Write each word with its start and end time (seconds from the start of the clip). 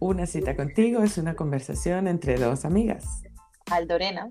Una 0.00 0.26
cita 0.26 0.54
contigo 0.54 1.02
es 1.02 1.18
una 1.18 1.34
conversación 1.34 2.06
entre 2.06 2.36
dos 2.36 2.64
amigas. 2.64 3.24
Aldorena. 3.68 4.28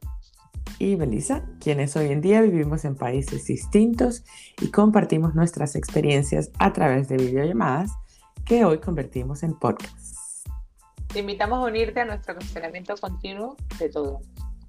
Y 0.79 0.95
Belisa, 0.95 1.43
quienes 1.59 1.95
hoy 1.97 2.11
en 2.11 2.21
día 2.21 2.39
vivimos 2.41 2.85
en 2.85 2.95
países 2.95 3.45
distintos 3.45 4.23
y 4.61 4.71
compartimos 4.71 5.35
nuestras 5.35 5.75
experiencias 5.75 6.51
a 6.59 6.71
través 6.71 7.09
de 7.09 7.17
videollamadas 7.17 7.91
que 8.45 8.63
hoy 8.63 8.79
convertimos 8.79 9.43
en 9.43 9.59
podcasts. 9.59 10.43
Te 11.07 11.19
invitamos 11.19 11.59
a 11.59 11.63
unirte 11.63 11.99
a 11.99 12.05
nuestro 12.05 12.35
cuestionamiento 12.35 12.95
continuo 12.95 13.57
de 13.77 13.89
todo, 13.89 14.21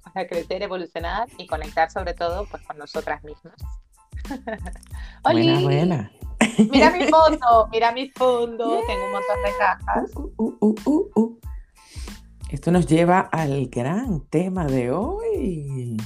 a 0.03 0.25
crecer, 0.25 0.63
evolucionar 0.63 1.29
y 1.37 1.47
conectar 1.47 1.91
sobre 1.91 2.13
todo 2.13 2.45
pues, 2.45 2.61
con 2.63 2.77
nosotras 2.77 3.23
mismas. 3.23 3.55
buena, 5.23 5.61
buena. 5.61 6.11
Mira 6.67 6.91
mi 6.91 7.07
fondo, 7.09 7.67
mira 7.71 7.91
mi 7.91 8.09
fondo, 8.09 8.81
tengo 8.85 9.05
un 9.05 9.11
montón 9.11 9.43
de 9.43 9.57
cajas. 9.57 10.11
Uh, 10.15 10.55
uh, 10.59 11.09
uh, 11.15 11.39
Esto 12.49 12.71
nos 12.71 12.85
lleva 12.85 13.21
al 13.31 13.67
gran 13.67 14.21
tema 14.27 14.65
de 14.65 14.91
hoy. 14.91 15.97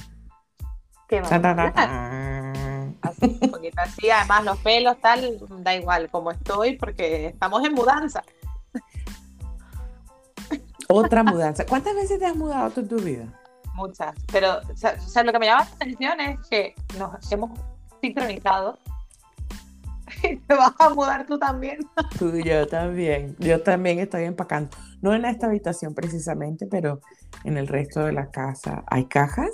¿Qué 1.08 1.20
va 1.20 1.28
así, 3.02 3.38
un 3.42 3.50
poquito 3.50 3.80
así, 3.80 4.10
además 4.10 4.44
los 4.44 4.58
pelos, 4.58 4.96
tal, 5.00 5.38
da 5.62 5.74
igual 5.74 6.08
como 6.10 6.30
estoy, 6.30 6.76
porque 6.76 7.26
estamos 7.26 7.64
en 7.64 7.74
mudanza. 7.74 8.22
Otra 10.88 11.22
mudanza. 11.22 11.66
¿Cuántas 11.66 11.94
veces 11.94 12.18
te 12.18 12.26
has 12.26 12.36
mudado 12.36 12.70
tú 12.70 12.80
en 12.80 12.88
tu 12.88 12.96
vida? 12.96 13.40
Muchas, 13.74 14.14
pero 14.30 14.60
o 14.60 14.76
sea, 14.76 15.22
lo 15.24 15.32
que 15.32 15.38
me 15.38 15.46
llama 15.46 15.64
la 15.64 15.74
atención 15.74 16.20
es 16.20 16.38
que 16.48 16.74
nos 16.96 17.32
hemos 17.32 17.50
sincronizado 18.00 18.78
te 20.46 20.54
vas 20.54 20.72
a 20.78 20.90
mudar 20.90 21.26
tú 21.26 21.38
también. 21.38 21.78
Tú 22.18 22.34
y 22.36 22.42
yo 22.44 22.66
también. 22.66 23.36
Yo 23.38 23.62
también 23.62 23.98
estoy 23.98 24.24
empacando. 24.24 24.76
No 25.02 25.14
en 25.14 25.24
esta 25.24 25.46
habitación 25.46 25.94
precisamente, 25.94 26.66
pero 26.66 27.00
en 27.44 27.56
el 27.58 27.66
resto 27.66 28.00
de 28.00 28.12
la 28.12 28.30
casa 28.30 28.84
hay 28.86 29.06
cajas. 29.06 29.50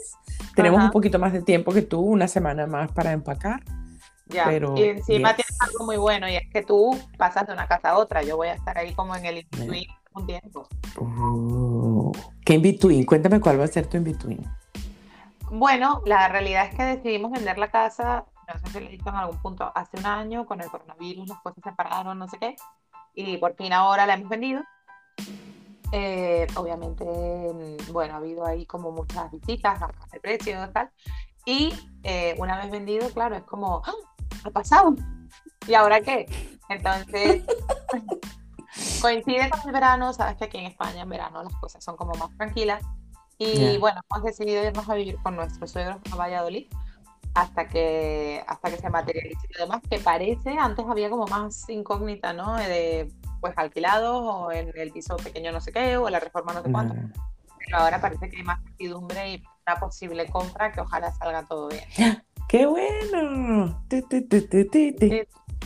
Tenemos 0.54 0.82
un 0.82 0.90
poquito 0.90 1.18
más 1.18 1.32
de 1.32 1.42
tiempo 1.42 1.72
que 1.72 1.82
tú, 1.82 2.00
una 2.00 2.28
semana 2.28 2.66
más 2.66 2.92
para 2.92 3.12
empacar. 3.12 3.62
Ya, 4.26 4.44
pero, 4.44 4.76
y 4.76 4.84
encima 4.84 5.34
tienes 5.34 5.56
algo 5.60 5.84
muy 5.84 5.96
bueno 5.96 6.28
y 6.28 6.36
es 6.36 6.48
que 6.52 6.62
tú 6.62 6.96
pasas 7.18 7.48
de 7.48 7.52
una 7.52 7.66
casa 7.66 7.90
a 7.90 7.98
otra. 7.98 8.22
Yo 8.22 8.36
voy 8.36 8.48
a 8.48 8.54
estar 8.54 8.78
ahí 8.78 8.94
como 8.94 9.16
en 9.16 9.24
el 9.24 9.38
in-between 9.38 9.88
un 10.14 10.26
tiempo. 10.26 10.68
Oh, 10.98 12.12
¿Qué 12.44 12.54
in-between? 12.54 13.04
Cuéntame 13.04 13.40
cuál 13.40 13.58
va 13.58 13.64
a 13.64 13.68
ser 13.68 13.86
tu 13.86 13.96
in-between. 13.96 14.46
Bueno, 15.50 16.00
la 16.06 16.28
realidad 16.28 16.66
es 16.66 16.76
que 16.76 16.84
decidimos 16.84 17.32
vender 17.32 17.58
la 17.58 17.72
casa 17.72 18.24
no 18.52 18.60
sé 18.60 18.66
si 18.72 18.80
le 18.80 18.90
he 18.90 18.94
en 18.94 19.08
algún 19.08 19.38
punto, 19.38 19.70
hace 19.74 19.98
un 19.98 20.06
año 20.06 20.46
con 20.46 20.60
el 20.60 20.70
coronavirus 20.70 21.28
las 21.28 21.40
cosas 21.40 21.62
se 21.62 21.72
pararon, 21.72 22.18
no 22.18 22.28
sé 22.28 22.38
qué, 22.38 22.56
y 23.14 23.36
por 23.38 23.54
fin 23.54 23.72
ahora 23.72 24.06
la 24.06 24.14
hemos 24.14 24.28
vendido. 24.28 24.62
Eh, 25.92 26.46
obviamente, 26.54 27.04
mm, 27.04 27.92
bueno, 27.92 28.14
ha 28.14 28.16
habido 28.18 28.46
ahí 28.46 28.64
como 28.66 28.92
muchas 28.92 29.30
visitas, 29.30 29.80
bajas 29.80 30.10
de 30.10 30.20
precios, 30.20 30.72
tal, 30.72 30.90
y 31.44 31.74
eh, 32.02 32.34
una 32.38 32.58
vez 32.58 32.70
vendido, 32.70 33.08
claro, 33.10 33.36
es 33.36 33.44
como, 33.44 33.82
¡Ah! 33.84 33.92
ha 34.44 34.50
pasado, 34.50 34.94
¿y 35.66 35.74
ahora 35.74 36.00
qué? 36.00 36.26
Entonces, 36.68 37.44
coincide 39.02 39.50
con 39.50 39.60
el 39.66 39.72
verano, 39.72 40.12
sabes 40.12 40.36
que 40.36 40.44
aquí 40.44 40.58
en 40.58 40.66
España 40.66 41.02
en 41.02 41.08
verano 41.08 41.42
las 41.42 41.54
cosas 41.56 41.82
son 41.82 41.96
como 41.96 42.14
más 42.14 42.30
tranquilas, 42.36 42.82
y 43.38 43.78
bueno, 43.78 44.02
hemos 44.10 44.22
decidido 44.22 44.62
irnos 44.62 44.86
a 44.86 44.94
vivir 44.94 45.16
con 45.22 45.34
nuestros 45.34 45.70
suegros 45.70 45.96
a 46.12 46.16
Valladolid 46.16 46.66
hasta 47.34 47.68
que, 47.68 48.42
hasta 48.46 48.70
que 48.70 48.76
se 48.76 48.90
materialice 48.90 49.46
y 49.48 49.58
demás, 49.58 49.80
que 49.88 49.98
parece, 49.98 50.50
antes 50.58 50.84
había 50.88 51.10
como 51.10 51.26
más 51.26 51.68
incógnita, 51.68 52.32
¿no? 52.32 52.56
De 52.56 53.10
pues 53.40 53.56
alquilados 53.56 54.20
o 54.22 54.52
en 54.52 54.70
el 54.74 54.92
piso 54.92 55.16
pequeño 55.16 55.50
no 55.50 55.60
sé 55.60 55.72
qué, 55.72 55.96
o 55.96 56.10
la 56.10 56.20
reforma 56.20 56.52
no 56.52 56.62
sé 56.62 56.70
cuánto. 56.70 56.94
Pero 57.58 57.78
ahora 57.78 58.00
parece 58.00 58.28
que 58.28 58.38
hay 58.38 58.42
más 58.42 58.62
certidumbre 58.62 59.32
y 59.32 59.42
una 59.66 59.80
posible 59.80 60.26
compra 60.26 60.72
que 60.72 60.80
ojalá 60.80 61.12
salga 61.12 61.44
todo 61.44 61.68
bien. 61.68 61.84
¡Qué 62.48 62.66
bueno! 62.66 63.82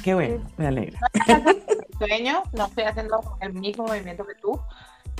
¡Qué 0.02 0.14
bueno! 0.14 0.50
Me 0.56 0.66
alegra. 0.66 1.00
Sueño, 1.98 2.42
no 2.52 2.66
estoy 2.66 2.84
haciendo 2.84 3.20
el 3.40 3.54
mismo 3.54 3.86
movimiento 3.86 4.26
que 4.26 4.34
tú. 4.34 4.60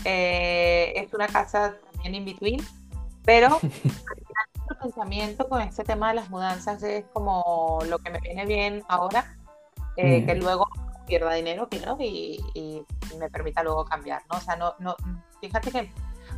Eh, 0.05 0.93
es 0.97 1.15
una 1.15 1.27
casa 1.27 1.77
también 1.93 2.17
in 2.17 2.25
between, 2.27 2.61
pero 3.25 3.59
pensamiento 4.85 5.49
con 5.49 5.63
este 5.63 5.83
tema 5.83 6.09
de 6.09 6.17
las 6.17 6.29
mudanzas 6.29 6.83
es 6.83 7.07
como 7.13 7.79
lo 7.89 7.99
que 7.99 8.11
me 8.11 8.21
viene 8.21 8.45
bien 8.45 8.83
ahora, 8.89 9.37
eh, 9.97 10.25
que 10.27 10.35
luego 10.35 10.69
pierda 11.07 11.33
dinero, 11.33 11.69
y, 11.99 12.85
me 13.19 13.31
permita 13.31 13.63
luego 13.63 13.85
cambiar, 13.85 14.23
¿no? 14.31 14.39
O 14.39 14.41
sea, 14.41 14.57
no, 14.57 14.75
no, 14.81 14.97
fíjate 15.41 15.71
que 15.71 15.91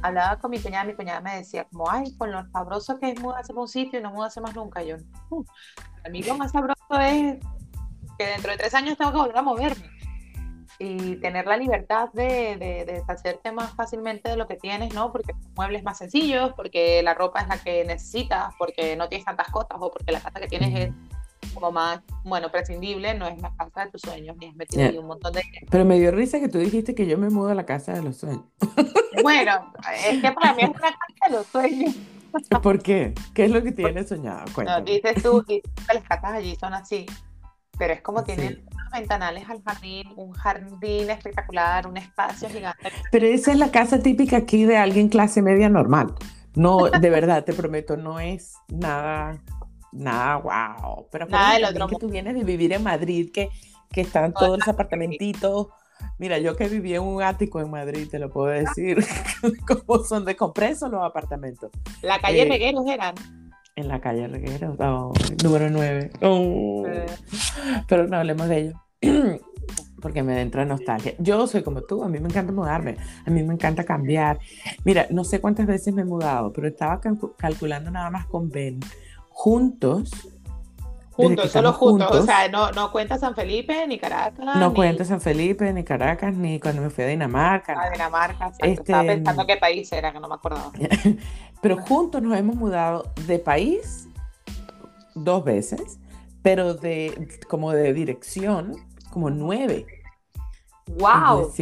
hablaba 0.02 0.38
con 0.38 0.50
mi 0.50 0.60
cuñada, 0.60 0.84
mi 0.84 0.94
cuñada 0.94 1.20
me 1.20 1.36
decía 1.36 1.64
como, 1.64 1.90
ay, 1.90 2.14
con 2.16 2.30
lo 2.30 2.46
sabroso 2.50 2.98
que 2.98 3.10
es 3.10 3.20
mudarse 3.20 3.52
a 3.52 3.56
un 3.58 3.66
sitio 3.66 3.98
y 3.98 4.02
no 4.02 4.12
mudarse 4.12 4.40
más 4.40 4.54
nunca. 4.54 4.82
yo, 4.82 4.96
uh, 5.30 5.44
a 6.04 6.08
mí 6.10 6.22
lo 6.22 6.36
más 6.36 6.52
sabroso 6.52 7.00
es 7.00 7.38
que 8.18 8.26
dentro 8.26 8.52
de 8.52 8.58
tres 8.58 8.74
años 8.74 8.98
tengo 8.98 9.10
que 9.10 9.18
volver 9.18 9.38
a 9.38 9.42
moverme 9.42 9.95
y 10.78 11.16
tener 11.16 11.46
la 11.46 11.56
libertad 11.56 12.10
de, 12.12 12.56
de, 12.56 12.84
deshacerte 12.84 13.52
más 13.52 13.72
fácilmente 13.74 14.28
de 14.28 14.36
lo 14.36 14.46
que 14.46 14.56
tienes, 14.56 14.94
¿no? 14.94 15.12
Porque 15.12 15.34
muebles 15.56 15.82
más 15.84 15.98
sencillos, 15.98 16.52
porque 16.54 17.02
la 17.02 17.14
ropa 17.14 17.40
es 17.40 17.48
la 17.48 17.58
que 17.58 17.84
necesitas, 17.84 18.54
porque 18.58 18.96
no 18.96 19.08
tienes 19.08 19.24
tantas 19.24 19.48
cosas 19.48 19.78
o 19.80 19.90
porque 19.90 20.12
la 20.12 20.20
casa 20.20 20.40
que 20.40 20.48
tienes 20.48 20.78
es 20.78 20.92
como 21.54 21.72
más, 21.72 22.00
bueno, 22.24 22.50
prescindible, 22.50 23.14
no 23.14 23.26
es 23.26 23.40
la 23.40 23.54
casa 23.56 23.86
de 23.86 23.90
tus 23.90 24.02
sueños, 24.02 24.36
ni 24.36 24.46
es 24.46 24.56
metido 24.56 24.86
ahí 24.86 24.98
un 24.98 25.06
montón 25.06 25.32
de 25.32 25.42
Pero 25.70 25.84
me 25.84 25.98
dio 25.98 26.10
risa 26.10 26.38
que 26.38 26.48
tú 26.48 26.58
dijiste 26.58 26.94
que 26.94 27.06
yo 27.06 27.16
me 27.16 27.30
mudo 27.30 27.48
a 27.48 27.54
la 27.54 27.64
casa 27.64 27.92
de 27.94 28.02
los 28.02 28.16
sueños. 28.16 28.44
Bueno, 29.22 29.72
es 30.04 30.20
que 30.20 30.30
para 30.30 30.52
mí 30.52 30.62
es 30.62 30.68
una 30.68 30.78
casa 30.80 31.26
de 31.26 31.30
los 31.32 31.46
sueños. 31.46 31.94
¿Por 32.62 32.82
qué? 32.82 33.14
¿Qué 33.32 33.46
es 33.46 33.50
lo 33.50 33.62
que 33.62 33.72
tienes 33.72 34.08
soñado? 34.08 34.44
No, 34.62 34.82
dices 34.82 35.22
tú 35.22 35.42
que 35.42 35.62
las 35.88 36.04
casas 36.04 36.32
allí 36.32 36.54
son 36.54 36.74
así, 36.74 37.06
pero 37.78 37.94
es 37.94 38.02
como 38.02 38.22
tienen 38.24 38.62
ventanales 38.98 39.48
al 39.48 39.62
jardín, 39.62 40.08
un 40.16 40.32
jardín 40.32 41.10
espectacular, 41.10 41.86
un 41.86 41.96
espacio 41.96 42.48
gigante. 42.48 42.90
Pero 43.10 43.26
esa 43.26 43.52
es 43.52 43.58
la 43.58 43.70
casa 43.70 44.00
típica 44.00 44.38
aquí 44.38 44.64
de 44.64 44.76
alguien 44.76 45.08
clase 45.08 45.42
media 45.42 45.68
normal. 45.68 46.14
No, 46.54 46.86
de 46.86 47.10
verdad, 47.10 47.44
te 47.44 47.52
prometo, 47.52 47.96
no 47.96 48.18
es 48.18 48.54
nada, 48.68 49.38
nada 49.92 50.36
wow. 50.36 51.06
Pero 51.12 51.26
nada 51.26 51.68
otro 51.68 51.88
que 51.88 51.96
tú 51.96 52.08
vienes 52.08 52.34
de 52.34 52.44
vivir 52.44 52.72
en 52.72 52.82
Madrid, 52.82 53.30
que, 53.32 53.50
que 53.92 54.00
están 54.00 54.32
todos 54.32 54.58
los 54.58 54.68
apartamentitos. 54.68 55.68
Mira, 56.18 56.38
yo 56.38 56.56
que 56.56 56.68
viví 56.68 56.94
en 56.94 57.02
un 57.02 57.22
ático 57.22 57.60
en 57.60 57.70
Madrid, 57.70 58.08
te 58.10 58.18
lo 58.18 58.30
puedo 58.30 58.48
decir, 58.48 59.04
cómo 59.66 60.02
son 60.02 60.24
de 60.24 60.34
compreso 60.34 60.88
los 60.88 61.02
apartamentos. 61.02 61.70
La 62.00 62.18
calle 62.20 62.42
eh, 62.42 62.48
Regueros 62.48 62.86
eran 62.86 63.14
en 63.76 63.88
la 63.88 64.00
calle 64.00 64.26
Regueros, 64.26 64.78
número 65.44 65.70
9. 65.70 66.10
Pero 67.86 68.06
no 68.08 68.16
hablemos 68.16 68.48
de 68.48 68.58
ello. 68.58 68.85
Porque 70.00 70.22
me 70.22 70.40
entra 70.40 70.64
nostalgia. 70.64 71.14
Yo 71.18 71.46
soy 71.46 71.62
como 71.62 71.82
tú, 71.82 72.04
a 72.04 72.08
mí 72.08 72.20
me 72.20 72.28
encanta 72.28 72.52
mudarme, 72.52 72.96
a 73.24 73.30
mí 73.30 73.42
me 73.42 73.54
encanta 73.54 73.84
cambiar. 73.84 74.38
Mira, 74.84 75.06
no 75.10 75.24
sé 75.24 75.40
cuántas 75.40 75.66
veces 75.66 75.92
me 75.94 76.02
he 76.02 76.04
mudado, 76.04 76.52
pero 76.52 76.68
estaba 76.68 77.00
calculando 77.36 77.90
nada 77.90 78.10
más 78.10 78.26
con 78.26 78.50
Ben. 78.50 78.78
Juntos, 79.30 80.10
Juntos, 81.16 81.50
solo 81.50 81.72
juntos. 81.72 82.10
O 82.10 82.22
sea, 82.26 82.46
no, 82.48 82.70
no 82.72 82.92
cuenta 82.92 83.16
San 83.16 83.34
Felipe 83.34 83.86
ni 83.86 83.98
Caracas. 83.98 84.44
No 84.58 84.74
cuenta 84.74 85.02
San 85.06 85.22
Felipe 85.22 85.72
ni 85.72 85.82
Caracas 85.82 86.34
ni 86.34 86.60
cuando 86.60 86.82
me 86.82 86.90
fui 86.90 87.04
a 87.04 87.06
Dinamarca. 87.06 87.74
A 87.80 87.90
Dinamarca, 87.90 88.52
este... 88.58 88.82
estaba 88.82 89.02
pensando 89.04 89.46
qué 89.46 89.56
país 89.56 89.90
era, 89.92 90.12
que 90.12 90.20
no 90.20 90.28
me 90.28 90.34
acordaba. 90.34 90.72
pero 91.62 91.78
juntos 91.78 92.20
nos 92.20 92.36
hemos 92.36 92.56
mudado 92.56 93.10
de 93.26 93.38
país 93.38 94.08
dos 95.14 95.42
veces, 95.42 95.98
pero 96.46 96.74
de 96.74 97.28
como 97.48 97.72
de 97.72 97.92
dirección, 97.92 98.76
como 99.10 99.30
nueve. 99.30 99.84
¡Wow! 100.86 101.52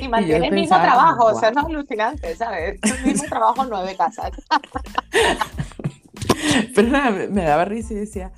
Y, 0.00 0.08
mantiene 0.08 0.48
el 0.48 0.54
mismo 0.54 0.76
trabajo, 0.76 1.26
o 1.26 1.38
sea, 1.38 1.52
no 1.52 1.60
es 1.60 1.66
alucinante, 1.66 2.34
¿sabes? 2.34 2.80
El 2.82 3.06
mismo 3.06 3.28
trabajo, 3.28 3.64
nueve 3.66 3.94
casas. 3.96 4.32
Pero 6.74 6.88
nada, 6.88 7.28
me 7.30 7.44
daba 7.44 7.64
risa 7.66 7.92
y 7.92 7.98
decía, 7.98 8.32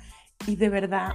y 0.45 0.57
de 0.57 0.69
verdad, 0.69 1.13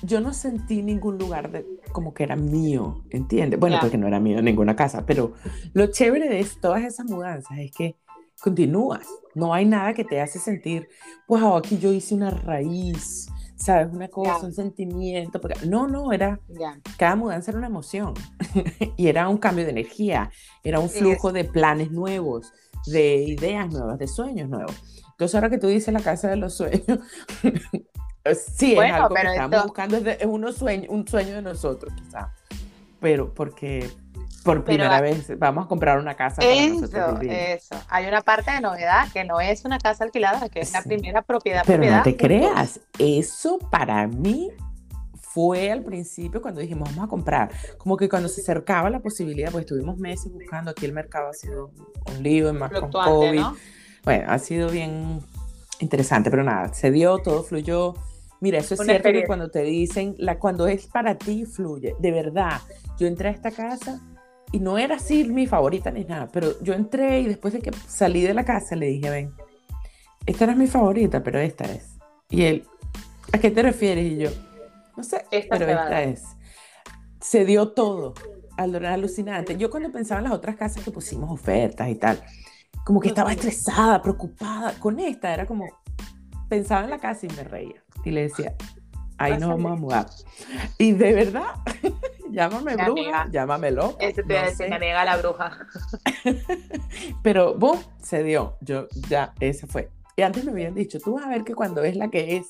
yo 0.00 0.22
no 0.22 0.32
sentí 0.32 0.80
ningún 0.80 1.18
lugar 1.18 1.50
de, 1.50 1.66
como 1.92 2.14
que 2.14 2.22
era 2.22 2.36
mío, 2.36 3.04
¿entiendes? 3.10 3.60
Bueno, 3.60 3.76
porque 3.78 3.98
no 3.98 4.06
era 4.06 4.20
mío 4.20 4.38
en 4.38 4.46
ninguna 4.46 4.74
casa, 4.74 5.04
pero 5.04 5.34
lo 5.74 5.88
chévere 5.88 6.30
de 6.30 6.46
todas 6.62 6.82
esas 6.82 7.04
mudanzas 7.04 7.58
es 7.58 7.72
que 7.72 7.96
continúas, 8.42 9.06
no 9.34 9.54
hay 9.54 9.64
nada 9.64 9.94
que 9.94 10.04
te 10.04 10.20
hace 10.20 10.38
sentir, 10.38 10.88
wow, 11.28 11.56
aquí 11.56 11.78
yo 11.78 11.92
hice 11.92 12.14
una 12.14 12.30
raíz, 12.30 13.28
¿sabes? 13.54 13.88
Una 13.92 14.08
cosa, 14.08 14.44
un 14.44 14.52
sentimiento, 14.52 15.40
porque 15.40 15.64
no, 15.66 15.86
no, 15.86 16.12
era, 16.12 16.40
cada 16.98 17.14
mudanza 17.14 17.52
era 17.52 17.58
una 17.58 17.68
emoción 17.68 18.14
y 18.96 19.06
era 19.06 19.28
un 19.28 19.38
cambio 19.38 19.64
de 19.64 19.70
energía, 19.70 20.30
era 20.64 20.80
un 20.80 20.90
flujo 20.90 21.32
de 21.32 21.44
planes 21.44 21.92
nuevos, 21.92 22.52
de 22.86 23.22
ideas 23.22 23.72
nuevas, 23.72 23.98
de 23.98 24.08
sueños 24.08 24.48
nuevos. 24.48 24.74
Entonces, 25.12 25.36
ahora 25.36 25.48
que 25.48 25.58
tú 25.58 25.68
dices 25.68 25.94
la 25.94 26.00
casa 26.00 26.28
de 26.28 26.36
los 26.36 26.54
sueños, 26.54 26.98
sí, 28.56 28.74
es 28.74 28.92
algo 28.92 29.14
que 29.14 29.22
estamos 29.22 29.62
buscando, 29.62 29.96
es, 29.98 30.18
uno 30.26 30.52
sueño, 30.52 30.90
un 30.90 31.06
sueño 31.06 31.36
de 31.36 31.42
nosotros, 31.42 31.92
quizá. 31.94 32.32
pero 32.98 33.32
porque 33.32 33.88
por 34.44 34.64
primera 34.64 35.00
vez 35.00 35.38
vamos 35.38 35.66
a 35.66 35.68
comprar 35.68 35.98
una 35.98 36.14
casa. 36.14 36.42
Eso, 36.42 37.20
eso. 37.20 37.76
Hay 37.88 38.06
una 38.06 38.22
parte 38.22 38.50
de 38.50 38.60
novedad 38.60 39.10
que 39.12 39.24
no 39.24 39.40
es 39.40 39.64
una 39.64 39.78
casa 39.78 40.04
alquilada, 40.04 40.48
que 40.48 40.60
es 40.60 40.72
la 40.72 40.82
primera 40.82 41.22
propiedad. 41.22 41.62
Pero 41.66 41.84
no 41.84 42.02
te 42.02 42.16
creas, 42.16 42.80
eso 42.98 43.58
para 43.70 44.06
mí 44.06 44.50
fue 45.32 45.70
al 45.72 45.82
principio 45.82 46.42
cuando 46.42 46.60
dijimos 46.60 46.90
vamos 46.90 47.06
a 47.06 47.08
comprar, 47.08 47.50
como 47.78 47.96
que 47.96 48.08
cuando 48.08 48.28
se 48.28 48.42
acercaba 48.42 48.90
la 48.90 49.00
posibilidad, 49.00 49.50
pues 49.50 49.64
estuvimos 49.64 49.96
meses 49.96 50.30
buscando, 50.30 50.70
aquí 50.70 50.84
el 50.84 50.92
mercado 50.92 51.30
ha 51.30 51.32
sido 51.32 51.70
un 52.06 52.22
lío, 52.22 52.52
más 52.52 52.70
con 52.70 52.90
COVID. 52.90 53.42
Bueno, 54.04 54.24
ha 54.30 54.38
sido 54.38 54.68
bien 54.68 55.20
interesante, 55.80 56.30
pero 56.30 56.42
nada, 56.42 56.72
se 56.74 56.90
dio, 56.90 57.18
todo 57.18 57.44
fluyó. 57.44 57.94
Mira, 58.40 58.58
eso 58.58 58.74
es 58.74 58.80
cierto 58.80 59.10
que 59.10 59.24
cuando 59.24 59.50
te 59.50 59.62
dicen, 59.62 60.16
la, 60.18 60.38
cuando 60.38 60.66
es 60.66 60.86
para 60.86 61.16
ti, 61.16 61.46
fluye. 61.46 61.94
De 62.00 62.10
verdad, 62.10 62.60
yo 62.98 63.06
entré 63.06 63.28
a 63.28 63.32
esta 63.32 63.52
casa 63.52 64.00
y 64.52 64.60
no 64.60 64.78
era 64.78 64.96
así 64.96 65.24
mi 65.24 65.46
favorita 65.46 65.90
ni 65.90 66.04
nada, 66.04 66.28
pero 66.30 66.60
yo 66.60 66.74
entré 66.74 67.20
y 67.20 67.26
después 67.26 67.54
de 67.54 67.60
que 67.60 67.70
salí 67.88 68.22
de 68.22 68.34
la 68.34 68.44
casa 68.44 68.76
le 68.76 68.86
dije, 68.86 69.10
ven, 69.10 69.34
esta 70.26 70.46
no 70.46 70.52
es 70.52 70.58
mi 70.58 70.66
favorita, 70.66 71.22
pero 71.22 71.40
esta 71.40 71.64
es. 71.64 71.96
Y 72.28 72.44
él, 72.44 72.66
¿a 73.32 73.38
qué 73.38 73.50
te 73.50 73.62
refieres? 73.62 74.12
Y 74.12 74.18
yo, 74.18 74.30
no 74.96 75.02
sé, 75.02 75.24
pero 75.30 75.66
esta 75.66 76.02
es. 76.02 76.22
Se 77.20 77.44
dio 77.44 77.70
todo. 77.70 78.14
Alucinante. 78.56 79.56
Yo 79.56 79.70
cuando 79.70 79.90
pensaba 79.90 80.20
en 80.20 80.24
las 80.24 80.34
otras 80.34 80.56
casas 80.56 80.84
que 80.84 80.90
pusimos 80.90 81.30
ofertas 81.30 81.88
y 81.88 81.94
tal, 81.94 82.22
como 82.84 83.00
que 83.00 83.08
estaba 83.08 83.32
estresada, 83.32 84.02
preocupada. 84.02 84.74
Con 84.78 85.00
esta 85.00 85.32
era 85.32 85.46
como, 85.46 85.66
pensaba 86.48 86.84
en 86.84 86.90
la 86.90 86.98
casa 86.98 87.26
y 87.26 87.30
me 87.30 87.44
reía. 87.44 87.82
Y 88.04 88.10
le 88.10 88.22
decía, 88.22 88.54
ahí 89.18 89.38
nos 89.38 89.48
vamos 89.48 89.72
a 89.72 89.76
mudar. 89.76 90.06
Y 90.78 90.92
de 90.92 91.12
verdad, 91.14 91.54
llámame 92.32 92.76
bruja, 92.76 93.28
llámame 93.30 93.70
loco. 93.70 93.96
Ese 94.00 94.22
te 94.22 94.34
no 94.68 94.68
me 94.68 94.78
nega 94.78 95.04
la 95.04 95.16
bruja. 95.16 95.58
Pero, 97.22 97.54
boom, 97.54 97.78
se 98.00 98.22
dio. 98.22 98.56
Yo, 98.60 98.88
ya, 99.08 99.34
ese 99.40 99.66
fue. 99.66 99.90
Y 100.16 100.22
antes 100.22 100.44
me 100.44 100.52
habían 100.52 100.74
dicho, 100.74 100.98
tú 101.00 101.14
vas 101.14 101.24
a 101.24 101.28
ver 101.28 101.44
que 101.44 101.54
cuando 101.54 101.82
es 101.82 101.96
la 101.96 102.08
que 102.08 102.36
es, 102.36 102.46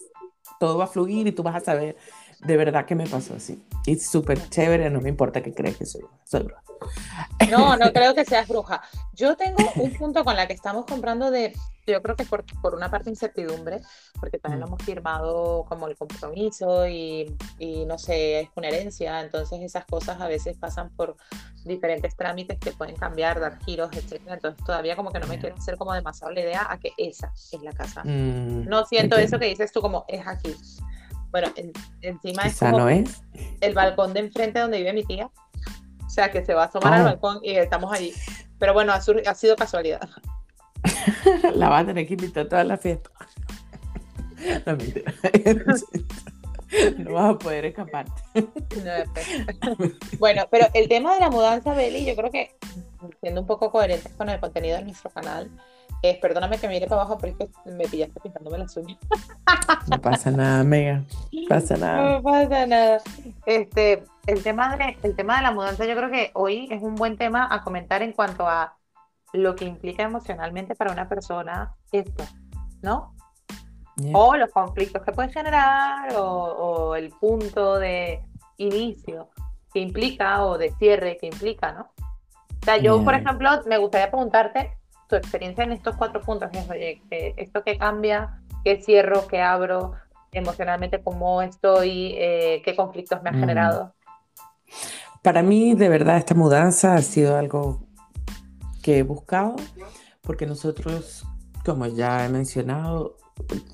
todo 0.58 0.78
va 0.78 0.84
a 0.84 0.88
fluir 0.88 1.26
y 1.26 1.32
tú 1.32 1.42
vas 1.42 1.56
a 1.56 1.60
saber 1.60 1.96
de 2.44 2.56
verdad 2.56 2.86
que 2.86 2.94
me 2.94 3.06
pasó 3.06 3.34
así. 3.34 3.62
Y 3.86 3.96
súper 3.96 4.48
chévere, 4.48 4.90
no 4.90 5.00
me 5.00 5.08
importa 5.08 5.42
que 5.42 5.52
crees 5.52 5.76
que 5.76 5.86
soy, 5.86 6.02
soy 6.24 6.42
bruja. 6.42 6.62
No, 7.50 7.76
no 7.76 7.92
creo 7.92 8.14
que 8.14 8.24
seas 8.24 8.48
bruja. 8.48 8.82
Yo 9.14 9.36
tengo 9.36 9.58
un 9.76 9.92
punto 9.94 10.24
con 10.24 10.36
la 10.36 10.46
que 10.46 10.52
estamos 10.52 10.86
comprando 10.86 11.30
de, 11.30 11.52
yo 11.86 12.02
creo 12.02 12.16
que 12.16 12.24
por, 12.24 12.44
por 12.60 12.74
una 12.74 12.90
parte 12.90 13.10
incertidumbre, 13.10 13.80
porque 14.18 14.38
también 14.38 14.60
lo 14.60 14.66
mm. 14.66 14.70
hemos 14.70 14.82
firmado 14.82 15.64
como 15.68 15.86
el 15.86 15.96
compromiso 15.96 16.86
y, 16.88 17.36
y, 17.58 17.84
no 17.84 17.98
sé, 17.98 18.40
es 18.40 18.48
una 18.56 18.68
herencia, 18.68 19.20
entonces 19.20 19.60
esas 19.60 19.84
cosas 19.84 20.20
a 20.20 20.26
veces 20.26 20.56
pasan 20.56 20.90
por 20.90 21.16
diferentes 21.64 22.16
trámites 22.16 22.58
que 22.58 22.72
pueden 22.72 22.96
cambiar, 22.96 23.38
dar 23.38 23.58
giros, 23.64 23.90
etc. 23.92 24.20
Entonces 24.26 24.64
todavía 24.64 24.96
como 24.96 25.12
que 25.12 25.20
no 25.20 25.26
me 25.26 25.38
quiero 25.38 25.56
hacer 25.56 25.76
como 25.76 25.92
demasiado 25.92 26.32
la 26.32 26.40
idea 26.40 26.66
a 26.68 26.78
que 26.78 26.92
esa 26.96 27.32
es 27.52 27.62
la 27.62 27.72
casa. 27.72 28.02
Mm, 28.04 28.68
no 28.68 28.84
siento 28.84 29.16
eso 29.16 29.38
que 29.38 29.46
dices 29.46 29.70
tú 29.72 29.80
como 29.80 30.04
es 30.08 30.26
aquí. 30.26 30.56
Bueno, 31.32 31.48
encima 32.02 32.42
es, 32.42 32.58
como 32.58 32.86
el 32.88 33.74
balcón 33.74 34.12
de 34.12 34.20
enfrente 34.20 34.60
donde 34.60 34.78
vive 34.78 34.92
mi 34.92 35.04
tía. 35.04 35.30
O 36.06 36.10
sea, 36.10 36.30
que 36.30 36.44
se 36.44 36.52
va 36.52 36.64
a 36.64 36.66
asomar 36.66 36.92
al 36.92 37.00
oh. 37.00 37.04
balcón 37.04 37.38
y 37.42 37.52
estamos 37.52 37.90
allí. 37.90 38.12
Pero 38.58 38.74
bueno, 38.74 38.92
ha, 38.92 39.00
sido 39.00 39.56
casualidad. 39.56 40.08
la 41.54 41.70
va 41.70 41.78
a 41.78 41.86
tener 41.86 42.06
que 42.06 42.14
invitar 42.14 42.46
a 42.46 42.48
toda 42.48 42.64
la 42.64 42.76
fiesta. 42.76 43.10
No, 44.66 44.76
mentira. 44.76 45.14
No 46.98 47.12
vas 47.12 47.34
a 47.34 47.38
poder 47.38 47.66
escaparte. 47.66 48.22
bueno, 50.18 50.48
pero 50.50 50.66
el 50.72 50.88
tema 50.88 51.14
de 51.14 51.20
la 51.20 51.30
mudanza, 51.30 51.74
Beli, 51.74 52.06
yo 52.06 52.16
creo 52.16 52.30
que 52.30 52.56
siendo 53.20 53.42
un 53.42 53.46
poco 53.46 53.70
coherentes 53.70 54.12
con 54.14 54.30
el 54.30 54.40
contenido 54.40 54.78
de 54.78 54.84
nuestro 54.84 55.10
canal, 55.10 55.50
es, 56.02 56.18
perdóname 56.18 56.58
que 56.58 56.66
me 56.66 56.74
mire 56.74 56.88
para 56.88 57.02
abajo, 57.02 57.16
pero 57.18 57.36
es 57.38 57.48
que 57.48 57.70
me 57.70 57.84
pillaste 57.86 58.20
pintándome 58.20 58.58
las 58.58 58.76
uñas. 58.76 58.98
No 59.88 60.00
pasa 60.00 60.30
nada, 60.30 60.64
Mega. 60.64 61.02
No 61.32 61.48
pasa 61.48 61.76
nada. 61.76 62.10
No 62.10 62.22
pasa 62.22 62.66
nada. 62.66 63.00
Este, 63.46 64.04
el, 64.26 64.42
tema 64.42 64.76
de, 64.76 64.96
el 65.02 65.14
tema 65.14 65.36
de 65.36 65.42
la 65.42 65.52
mudanza, 65.52 65.84
yo 65.84 65.94
creo 65.96 66.10
que 66.10 66.30
hoy 66.34 66.68
es 66.70 66.82
un 66.82 66.96
buen 66.96 67.16
tema 67.16 67.48
a 67.50 67.62
comentar 67.62 68.02
en 68.02 68.12
cuanto 68.12 68.48
a 68.48 68.76
lo 69.32 69.54
que 69.54 69.64
implica 69.64 70.02
emocionalmente 70.02 70.74
para 70.74 70.92
una 70.92 71.08
persona 71.08 71.74
esto, 71.92 72.24
¿no? 72.82 73.14
O 74.12 74.36
los 74.36 74.50
conflictos 74.50 75.02
que 75.02 75.12
puede 75.12 75.30
generar, 75.30 76.14
o, 76.16 76.24
o 76.24 76.96
el 76.96 77.10
punto 77.10 77.78
de 77.78 78.24
inicio 78.56 79.28
que 79.72 79.80
implica, 79.80 80.44
o 80.44 80.58
de 80.58 80.70
cierre 80.78 81.18
que 81.18 81.26
implica, 81.26 81.72
¿no? 81.72 81.82
O 81.82 82.64
sea, 82.64 82.76
yo, 82.76 83.02
por 83.04 83.14
ejemplo, 83.14 83.50
me 83.66 83.78
gustaría 83.78 84.10
preguntarte 84.10 84.76
tu 85.12 85.16
experiencia 85.16 85.64
en 85.64 85.72
estos 85.72 85.94
cuatro 85.96 86.22
puntos 86.22 86.48
es, 86.54 86.70
oye, 86.70 87.02
esto 87.36 87.62
que 87.62 87.76
cambia, 87.76 88.40
qué 88.64 88.80
cierro, 88.80 89.26
qué 89.26 89.42
abro, 89.42 89.92
emocionalmente 90.32 91.02
cómo 91.02 91.42
estoy, 91.42 92.14
eh, 92.16 92.62
qué 92.64 92.74
conflictos 92.74 93.22
me 93.22 93.28
ha 93.28 93.34
mm. 93.34 93.40
generado. 93.40 93.94
Para 95.20 95.42
mí, 95.42 95.74
de 95.74 95.90
verdad, 95.90 96.16
esta 96.16 96.34
mudanza 96.34 96.94
ha 96.94 97.02
sido 97.02 97.36
algo 97.36 97.86
que 98.82 98.96
he 98.96 99.02
buscado, 99.02 99.56
porque 100.22 100.46
nosotros, 100.46 101.26
como 101.62 101.86
ya 101.88 102.24
he 102.24 102.30
mencionado, 102.30 103.18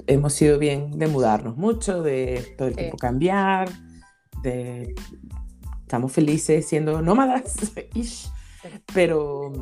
hemos 0.08 0.32
sido 0.32 0.58
bien 0.58 0.98
de 0.98 1.06
mudarnos 1.06 1.56
mucho, 1.56 2.02
de 2.02 2.52
todo 2.58 2.66
el 2.66 2.74
tiempo 2.74 2.96
cambiar, 2.96 3.68
de 4.42 4.92
estamos 5.82 6.10
felices 6.10 6.66
siendo 6.66 7.00
nómadas, 7.00 7.72
pero 8.92 9.52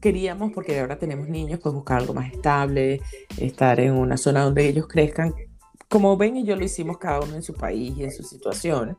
queríamos, 0.00 0.52
porque 0.52 0.78
ahora 0.78 0.98
tenemos 0.98 1.28
niños, 1.28 1.60
pues 1.62 1.74
buscar 1.74 1.98
algo 1.98 2.14
más 2.14 2.32
estable, 2.32 3.00
estar 3.38 3.80
en 3.80 3.94
una 3.94 4.16
zona 4.16 4.44
donde 4.44 4.68
ellos 4.68 4.86
crezcan. 4.86 5.34
Como 5.88 6.16
ven 6.16 6.36
y 6.36 6.44
yo 6.44 6.54
lo 6.56 6.64
hicimos 6.64 6.98
cada 6.98 7.20
uno 7.20 7.34
en 7.34 7.42
su 7.42 7.54
país 7.54 7.96
y 7.96 8.04
en 8.04 8.12
su 8.12 8.22
situación, 8.22 8.98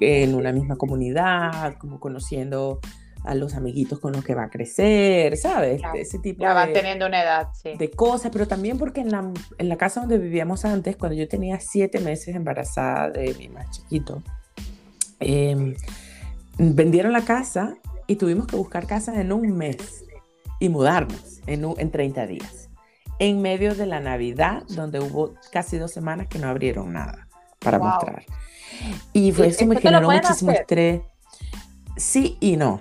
en 0.00 0.34
una 0.34 0.52
misma 0.52 0.76
comunidad, 0.76 1.76
como 1.78 1.98
conociendo 1.98 2.80
a 3.24 3.34
los 3.34 3.54
amiguitos 3.54 3.98
con 3.98 4.12
los 4.12 4.24
que 4.24 4.34
va 4.34 4.44
a 4.44 4.50
crecer, 4.50 5.36
¿sabes? 5.36 5.82
Ese 5.94 6.18
tipo 6.18 6.42
ya 6.42 6.54
van 6.54 6.72
teniendo 6.72 7.06
una 7.06 7.22
edad, 7.22 7.48
sí. 7.52 7.70
De 7.76 7.90
cosas, 7.90 8.30
pero 8.30 8.46
también 8.46 8.78
porque 8.78 9.00
en 9.00 9.10
la, 9.10 9.32
en 9.58 9.68
la 9.68 9.76
casa 9.76 10.00
donde 10.00 10.18
vivíamos 10.18 10.64
antes, 10.64 10.96
cuando 10.96 11.16
yo 11.16 11.26
tenía 11.28 11.58
siete 11.60 12.00
meses 12.00 12.36
embarazada 12.36 13.10
de 13.10 13.34
mi 13.34 13.48
más 13.48 13.70
chiquito, 13.70 14.22
em, 15.20 15.74
vendieron 16.58 17.12
la 17.12 17.22
casa 17.22 17.76
y 18.06 18.16
tuvimos 18.16 18.46
que 18.46 18.56
buscar 18.56 18.86
casa 18.86 19.20
en 19.20 19.32
un 19.32 19.56
mes 19.56 20.04
y 20.58 20.68
mudarnos 20.68 21.40
en, 21.46 21.64
en 21.76 21.90
30 21.90 22.26
días. 22.26 22.70
En 23.18 23.42
medio 23.42 23.74
de 23.74 23.86
la 23.86 24.00
Navidad, 24.00 24.62
donde 24.68 25.00
hubo 25.00 25.34
casi 25.50 25.78
dos 25.78 25.90
semanas 25.90 26.28
que 26.28 26.38
no 26.38 26.48
abrieron 26.48 26.92
nada 26.92 27.28
para 27.58 27.78
mostrar. 27.78 28.24
Y 29.12 29.32
fue 29.32 29.48
eso 29.48 29.66
me 29.66 29.80
generó 29.80 30.10
muchísimo 30.10 30.52
estrés. 30.52 31.02
Sí 31.96 32.36
y 32.40 32.56
no. 32.56 32.80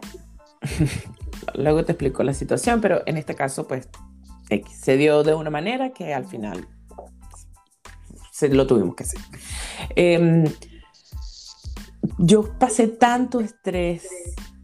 Luego 1.55 1.85
te 1.85 1.93
explico 1.93 2.23
la 2.23 2.33
situación, 2.33 2.81
pero 2.81 3.01
en 3.05 3.17
este 3.17 3.33
caso, 3.33 3.67
pues, 3.67 3.89
se 4.79 4.97
dio 4.97 5.23
de 5.23 5.33
una 5.33 5.49
manera 5.49 5.91
que 5.91 6.13
al 6.13 6.25
final 6.25 6.67
se 8.31 8.49
lo 8.49 8.67
tuvimos 8.67 8.95
que 8.95 9.03
hacer. 9.03 9.19
Em, 9.95 10.45
yo 12.19 12.57
pasé 12.59 12.87
tanto 12.87 13.39
estrés 13.39 14.07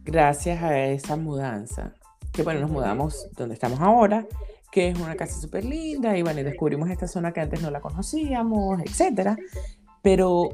gracias 0.03 0.61
a 0.61 0.77
esa 0.87 1.15
mudanza 1.15 1.93
que 2.33 2.43
bueno, 2.43 2.59
nos 2.61 2.71
mudamos 2.71 3.27
donde 3.37 3.53
estamos 3.53 3.79
ahora, 3.79 4.25
que 4.71 4.89
es 4.89 4.99
una 4.99 5.15
casa 5.15 5.39
súper 5.39 5.63
linda, 5.63 6.17
y 6.17 6.23
bueno, 6.23 6.39
y 6.39 6.43
descubrimos 6.43 6.89
esta 6.89 7.07
zona 7.07 7.31
que 7.31 7.41
antes 7.41 7.61
no 7.61 7.69
la 7.69 7.79
conocíamos, 7.79 8.81
etcétera. 8.83 9.37
Pero 10.01 10.49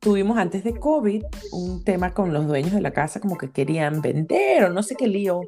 tuvimos 0.00 0.38
antes 0.38 0.64
de 0.64 0.74
COVID 0.74 1.24
un 1.52 1.84
tema 1.84 2.14
con 2.14 2.32
los 2.32 2.46
dueños 2.46 2.72
de 2.72 2.80
la 2.80 2.92
casa, 2.92 3.20
como 3.20 3.36
que 3.36 3.50
querían 3.50 4.00
vender 4.00 4.64
o 4.64 4.70
no 4.70 4.82
sé 4.82 4.96
qué 4.96 5.06
lío. 5.06 5.42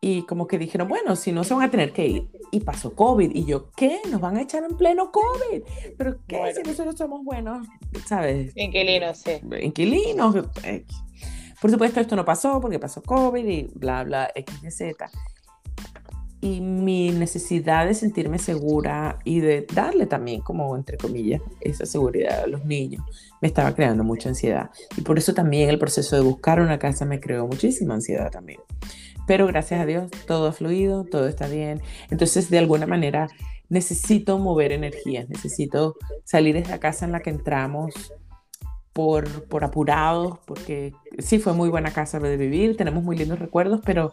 Y 0.00 0.22
como 0.22 0.46
que 0.46 0.58
dijeron, 0.58 0.86
bueno, 0.86 1.16
si 1.16 1.32
no 1.32 1.42
se 1.42 1.54
van 1.54 1.64
a 1.64 1.70
tener 1.70 1.92
que 1.92 2.06
ir. 2.06 2.28
Y 2.52 2.60
pasó 2.60 2.94
COVID. 2.94 3.34
Y 3.34 3.44
yo, 3.44 3.70
¿qué? 3.72 4.00
¿Nos 4.08 4.20
van 4.20 4.36
a 4.36 4.42
echar 4.42 4.62
en 4.62 4.76
pleno 4.76 5.10
COVID? 5.10 5.62
¿Pero 5.98 6.18
qué? 6.28 6.52
Si 6.54 6.62
nosotros 6.62 6.96
somos 6.96 7.24
buenos, 7.24 7.66
¿sabes? 8.06 8.52
Inquilinos, 8.56 9.18
sí. 9.18 9.40
Inquilinos. 9.60 10.36
Por 11.60 11.70
supuesto, 11.70 12.00
esto 12.00 12.16
no 12.16 12.24
pasó 12.24 12.60
porque 12.60 12.78
pasó 12.78 13.02
COVID 13.02 13.46
y 13.46 13.70
bla, 13.74 14.04
bla, 14.04 14.30
X, 14.34 14.76
Z. 14.76 15.10
Y 16.42 16.60
mi 16.60 17.10
necesidad 17.10 17.86
de 17.86 17.94
sentirme 17.94 18.38
segura 18.38 19.18
y 19.24 19.40
de 19.40 19.66
darle 19.72 20.06
también, 20.06 20.42
como 20.42 20.76
entre 20.76 20.98
comillas, 20.98 21.40
esa 21.60 21.86
seguridad 21.86 22.44
a 22.44 22.46
los 22.46 22.64
niños, 22.64 23.02
me 23.40 23.48
estaba 23.48 23.74
creando 23.74 24.04
mucha 24.04 24.28
ansiedad. 24.28 24.70
Y 24.96 25.00
por 25.00 25.18
eso 25.18 25.34
también 25.34 25.70
el 25.70 25.78
proceso 25.78 26.14
de 26.14 26.22
buscar 26.22 26.60
una 26.60 26.78
casa 26.78 27.04
me 27.04 27.20
creó 27.20 27.46
muchísima 27.46 27.94
ansiedad 27.94 28.30
también. 28.30 28.60
Pero 29.26 29.46
gracias 29.46 29.80
a 29.80 29.86
Dios 29.86 30.10
todo 30.26 30.46
ha 30.46 30.52
fluido, 30.52 31.04
todo 31.04 31.26
está 31.26 31.48
bien. 31.48 31.80
Entonces, 32.10 32.48
de 32.48 32.58
alguna 32.58 32.86
manera, 32.86 33.28
necesito 33.68 34.38
mover 34.38 34.72
energías, 34.72 35.28
necesito 35.28 35.96
salir 36.24 36.54
de 36.54 36.60
esa 36.60 36.78
casa 36.78 37.06
en 37.06 37.12
la 37.12 37.20
que 37.20 37.30
entramos 37.30 38.12
por, 38.96 39.44
por 39.44 39.62
apurados, 39.62 40.38
porque 40.46 40.94
sí 41.18 41.38
fue 41.38 41.52
muy 41.52 41.68
buena 41.68 41.92
casa 41.92 42.18
de 42.18 42.38
vivir, 42.38 42.78
tenemos 42.78 43.04
muy 43.04 43.14
lindos 43.14 43.38
recuerdos, 43.38 43.82
pero 43.84 44.10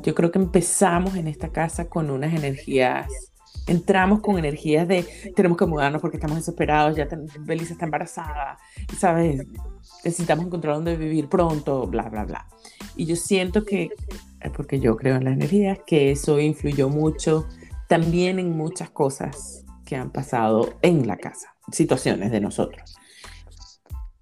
yo 0.00 0.14
creo 0.14 0.30
que 0.30 0.38
empezamos 0.38 1.16
en 1.16 1.26
esta 1.26 1.48
casa 1.48 1.88
con 1.88 2.08
unas 2.08 2.32
energías 2.32 3.08
entramos 3.66 4.20
con 4.20 4.38
energías 4.38 4.86
de 4.86 5.04
tenemos 5.34 5.58
que 5.58 5.66
mudarnos 5.66 6.00
porque 6.00 6.18
estamos 6.18 6.36
desesperados, 6.36 6.96
ya 6.96 7.08
Belisa 7.40 7.72
está 7.72 7.84
embarazada, 7.86 8.58
¿sabes? 8.96 9.44
Necesitamos 10.04 10.46
encontrar 10.46 10.76
dónde 10.76 10.96
vivir 10.96 11.28
pronto, 11.28 11.88
bla, 11.88 12.08
bla, 12.10 12.24
bla. 12.24 12.46
Y 12.94 13.06
yo 13.06 13.16
siento 13.16 13.64
que, 13.64 13.90
eh, 14.40 14.50
porque 14.54 14.78
yo 14.78 14.96
creo 14.96 15.16
en 15.16 15.24
las 15.24 15.34
energías, 15.34 15.78
que 15.84 16.12
eso 16.12 16.38
influyó 16.38 16.88
mucho 16.88 17.48
también 17.88 18.38
en 18.38 18.56
muchas 18.56 18.90
cosas 18.90 19.64
que 19.84 19.96
han 19.96 20.10
pasado 20.10 20.74
en 20.82 21.06
la 21.06 21.16
casa, 21.16 21.53
situaciones 21.70 22.30
de 22.30 22.40
nosotros 22.40 22.96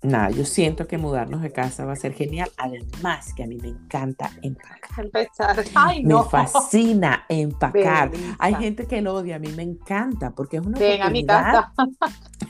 nada, 0.02 0.30
yo 0.30 0.44
siento 0.44 0.86
que 0.88 0.98
mudarnos 0.98 1.42
de 1.42 1.52
casa 1.52 1.84
va 1.84 1.92
a 1.92 1.96
ser 1.96 2.12
genial. 2.12 2.50
Además, 2.56 3.32
que 3.34 3.44
a 3.44 3.46
mí 3.46 3.56
me 3.58 3.68
encanta 3.68 4.30
empacar. 4.42 5.04
Empezar. 5.04 5.64
Ay, 5.74 6.02
no. 6.02 6.24
Me 6.24 6.30
fascina 6.30 7.24
empacar. 7.28 8.10
Hay 8.38 8.54
gente 8.54 8.86
que 8.86 9.00
lo 9.00 9.14
odia, 9.14 9.36
a 9.36 9.38
mí 9.38 9.48
me 9.48 9.62
encanta 9.62 10.34
porque 10.34 10.58
es 10.58 10.66
una 10.66 10.78
Ven 10.78 11.02
a 11.02 11.10
mi 11.10 11.24
casa. 11.24 11.72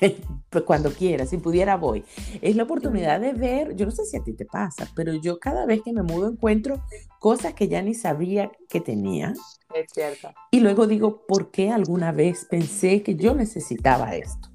Cuando 0.66 0.90
quieras, 0.90 1.30
si 1.30 1.38
pudiera 1.38 1.76
voy. 1.76 2.04
Es 2.40 2.56
la 2.56 2.64
oportunidad 2.64 3.20
de 3.20 3.32
ver, 3.32 3.74
yo 3.74 3.86
no 3.86 3.92
sé 3.92 4.04
si 4.04 4.16
a 4.16 4.22
ti 4.22 4.34
te 4.34 4.44
pasa, 4.44 4.86
pero 4.94 5.14
yo 5.14 5.38
cada 5.38 5.64
vez 5.64 5.80
que 5.82 5.92
me 5.92 6.02
mudo 6.02 6.28
encuentro 6.28 6.82
cosas 7.18 7.54
que 7.54 7.68
ya 7.68 7.80
ni 7.82 7.94
sabía 7.94 8.50
que 8.68 8.80
tenía. 8.80 9.32
Es 9.74 9.90
cierto. 9.92 10.30
Y 10.50 10.60
luego 10.60 10.86
digo, 10.86 11.24
¿por 11.26 11.50
qué 11.50 11.70
alguna 11.70 12.12
vez 12.12 12.46
pensé 12.50 13.02
que 13.02 13.16
yo 13.16 13.34
necesitaba 13.34 14.14
esto? 14.14 14.51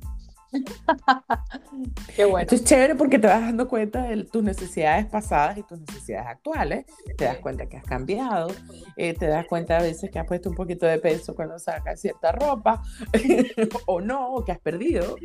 Qué 2.16 2.26
bueno. 2.26 2.44
Esto 2.44 2.56
es 2.56 2.64
chévere 2.64 2.96
porque 2.96 3.20
te 3.20 3.28
vas 3.28 3.42
dando 3.42 3.68
cuenta 3.68 4.04
de 4.04 4.24
tus 4.26 4.44
necesidades 4.44 5.06
pasadas 5.06 5.58
y 5.58 5.64
tus 5.64 5.80
necesidades 5.80 6.28
actuales. 6.28 6.86
Te 7.18 7.26
das 7.26 7.38
cuenta 7.38 7.68
que 7.68 7.78
has 7.78 7.86
cambiado. 7.86 8.50
Eh, 8.96 9.14
te 9.14 9.28
das 9.28 9.46
cuenta 9.48 9.78
a 9.78 9.82
veces 9.82 10.10
que 10.12 10.20
has 10.20 10.28
puesto 10.28 10.50
un 10.50 10.56
poquito 10.56 10.86
de 10.86 11.00
peso 11.00 11.36
cuando 11.36 11.60
sacas 11.60 12.00
cierta 12.00 12.32
ropa. 12.32 12.82
o 13.86 14.02
no, 14.02 14.34
o 14.34 14.46
que 14.46 14.52
has 14.52 14.60
perdido. 14.60 15.16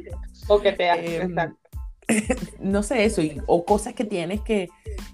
O 0.48 0.60
que 0.60 0.72
te 0.72 0.90
has. 0.90 0.98
Eh, 0.98 1.28
no 2.60 2.82
sé 2.82 3.04
eso, 3.04 3.22
o 3.46 3.64
cosas 3.64 3.94
que 3.94 4.04
tienes 4.04 4.40
que, 4.40 4.68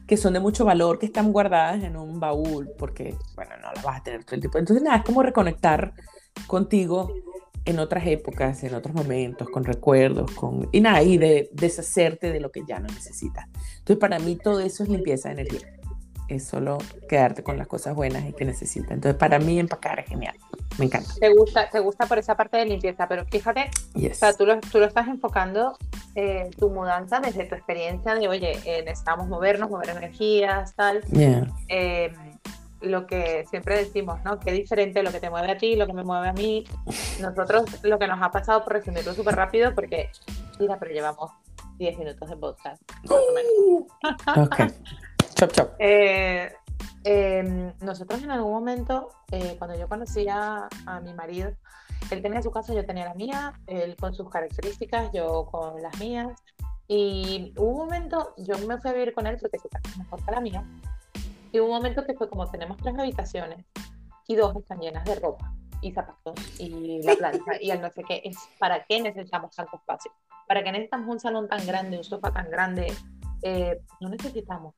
que 0.06 0.16
son 0.16 0.32
de 0.32 0.40
mucho 0.40 0.64
valor, 0.64 0.98
que 0.98 1.06
están 1.06 1.32
guardadas 1.32 1.82
en 1.82 1.96
un 1.96 2.18
baúl, 2.18 2.70
porque, 2.78 3.14
bueno, 3.34 3.52
no 3.60 3.72
las 3.72 3.84
vas 3.84 4.00
a 4.00 4.02
tener 4.02 4.24
todo 4.24 4.34
el 4.36 4.40
tiempo. 4.40 4.58
Entonces, 4.58 4.82
nada, 4.82 4.98
es 4.98 5.04
como 5.04 5.22
reconectar 5.22 5.92
contigo 6.46 7.12
en 7.68 7.78
otras 7.78 8.06
épocas, 8.06 8.64
en 8.64 8.74
otros 8.74 8.94
momentos, 8.94 9.48
con 9.50 9.62
recuerdos, 9.62 10.30
con... 10.30 10.70
Y 10.72 10.80
nada, 10.80 11.02
y 11.02 11.18
de 11.18 11.50
deshacerte 11.52 12.32
de 12.32 12.40
lo 12.40 12.50
que 12.50 12.62
ya 12.66 12.80
no 12.80 12.86
necesitas. 12.86 13.44
Entonces, 13.78 13.98
para 13.98 14.18
mí 14.18 14.36
todo 14.36 14.60
eso 14.60 14.82
es 14.82 14.88
limpieza 14.88 15.28
de 15.28 15.42
energía. 15.42 15.74
Es 16.28 16.44
solo 16.44 16.78
quedarte 17.08 17.42
con 17.42 17.58
las 17.58 17.66
cosas 17.66 17.94
buenas 17.94 18.26
y 18.26 18.32
que 18.32 18.46
necesitas. 18.46 18.92
Entonces, 18.92 19.18
para 19.18 19.38
mí 19.38 19.60
empacar 19.60 20.00
es 20.00 20.06
genial. 20.06 20.34
Me 20.78 20.86
encanta. 20.86 21.10
Te 21.20 21.30
gusta, 21.32 21.68
te 21.68 21.78
gusta 21.80 22.06
por 22.06 22.18
esa 22.18 22.36
parte 22.36 22.56
de 22.56 22.64
limpieza, 22.64 23.06
pero 23.06 23.26
fíjate, 23.26 23.70
o 23.94 24.14
sea, 24.14 24.32
tú 24.32 24.46
lo, 24.46 24.58
tú 24.60 24.78
lo 24.78 24.86
estás 24.86 25.06
enfocando 25.08 25.76
eh, 26.14 26.48
tu 26.58 26.70
mudanza 26.70 27.20
desde 27.20 27.44
tu 27.44 27.54
experiencia 27.54 28.14
de, 28.14 28.28
oye, 28.28 28.58
eh, 28.64 28.82
necesitamos 28.82 29.28
movernos, 29.28 29.68
mover 29.68 29.90
energías, 29.90 30.74
tal. 30.74 31.02
Eh, 31.68 32.12
lo 32.80 33.06
que 33.06 33.44
siempre 33.48 33.76
decimos, 33.76 34.22
¿no? 34.24 34.38
Qué 34.38 34.52
diferente 34.52 35.02
lo 35.02 35.10
que 35.10 35.20
te 35.20 35.30
mueve 35.30 35.50
a 35.52 35.58
ti, 35.58 35.76
lo 35.76 35.86
que 35.86 35.92
me 35.92 36.04
mueve 36.04 36.28
a 36.28 36.32
mí. 36.32 36.64
Nosotros 37.20 37.64
lo 37.82 37.98
que 37.98 38.06
nos 38.06 38.22
ha 38.22 38.30
pasado, 38.30 38.62
por 38.64 38.74
resumirlo 38.74 39.14
súper 39.14 39.34
rápido, 39.34 39.74
porque, 39.74 40.10
mira, 40.58 40.78
pero 40.78 40.92
llevamos 40.92 41.30
10 41.78 41.98
minutos 41.98 42.28
de 42.28 42.36
podcast. 42.36 42.82
ok. 44.36 44.56
Chop, 45.34 45.52
chop. 45.52 45.70
Eh, 45.78 46.52
em, 47.04 47.72
nosotros 47.80 48.22
en 48.22 48.30
algún 48.30 48.52
momento, 48.52 49.08
eh, 49.30 49.56
cuando 49.58 49.78
yo 49.78 49.88
conocí 49.88 50.26
a, 50.28 50.68
mi 51.02 51.14
marido, 51.14 51.52
él 52.10 52.22
tenía 52.22 52.42
su 52.42 52.50
casa, 52.50 52.74
yo 52.74 52.84
tenía 52.86 53.04
la 53.04 53.14
mía, 53.14 53.52
él 53.66 53.96
con 53.96 54.14
sus 54.14 54.28
características, 54.28 55.10
yo 55.12 55.46
con 55.46 55.82
las 55.82 55.98
mías. 55.98 56.28
Y 56.86 57.52
hubo 57.56 57.70
un 57.70 57.76
momento, 57.76 58.34
yo 58.38 58.56
me 58.66 58.78
fui 58.78 58.90
a 58.90 58.94
vivir 58.94 59.12
con 59.12 59.26
él 59.26 59.36
porque 59.40 59.58
su 59.58 59.68
casa 59.68 59.88
es 59.90 59.98
mejor 59.98 60.24
que 60.24 60.30
la 60.30 60.40
mía. 60.40 60.64
Y 61.52 61.60
hubo 61.60 61.68
un 61.68 61.76
momento 61.76 62.04
que 62.04 62.14
fue 62.14 62.28
como 62.28 62.50
tenemos 62.50 62.76
tres 62.78 62.98
habitaciones 62.98 63.64
y 64.26 64.36
dos 64.36 64.54
están 64.56 64.80
llenas 64.80 65.04
de 65.04 65.14
ropa 65.16 65.52
y 65.80 65.92
zapatos 65.92 66.34
y 66.58 67.02
la 67.02 67.14
plancha 67.14 67.52
y 67.60 67.70
el 67.70 67.80
no 67.80 67.90
sé 67.90 68.02
qué, 68.06 68.20
es 68.24 68.36
para 68.58 68.84
qué 68.84 69.00
necesitamos 69.00 69.54
tanto 69.54 69.76
espacio, 69.76 70.10
para 70.46 70.62
qué 70.62 70.72
necesitamos 70.72 71.08
un 71.08 71.20
salón 71.20 71.48
tan 71.48 71.64
grande, 71.66 71.96
un 71.96 72.04
sofá 72.04 72.32
tan 72.32 72.50
grande, 72.50 72.92
eh, 73.42 73.80
no 74.00 74.08
necesitamos. 74.08 74.74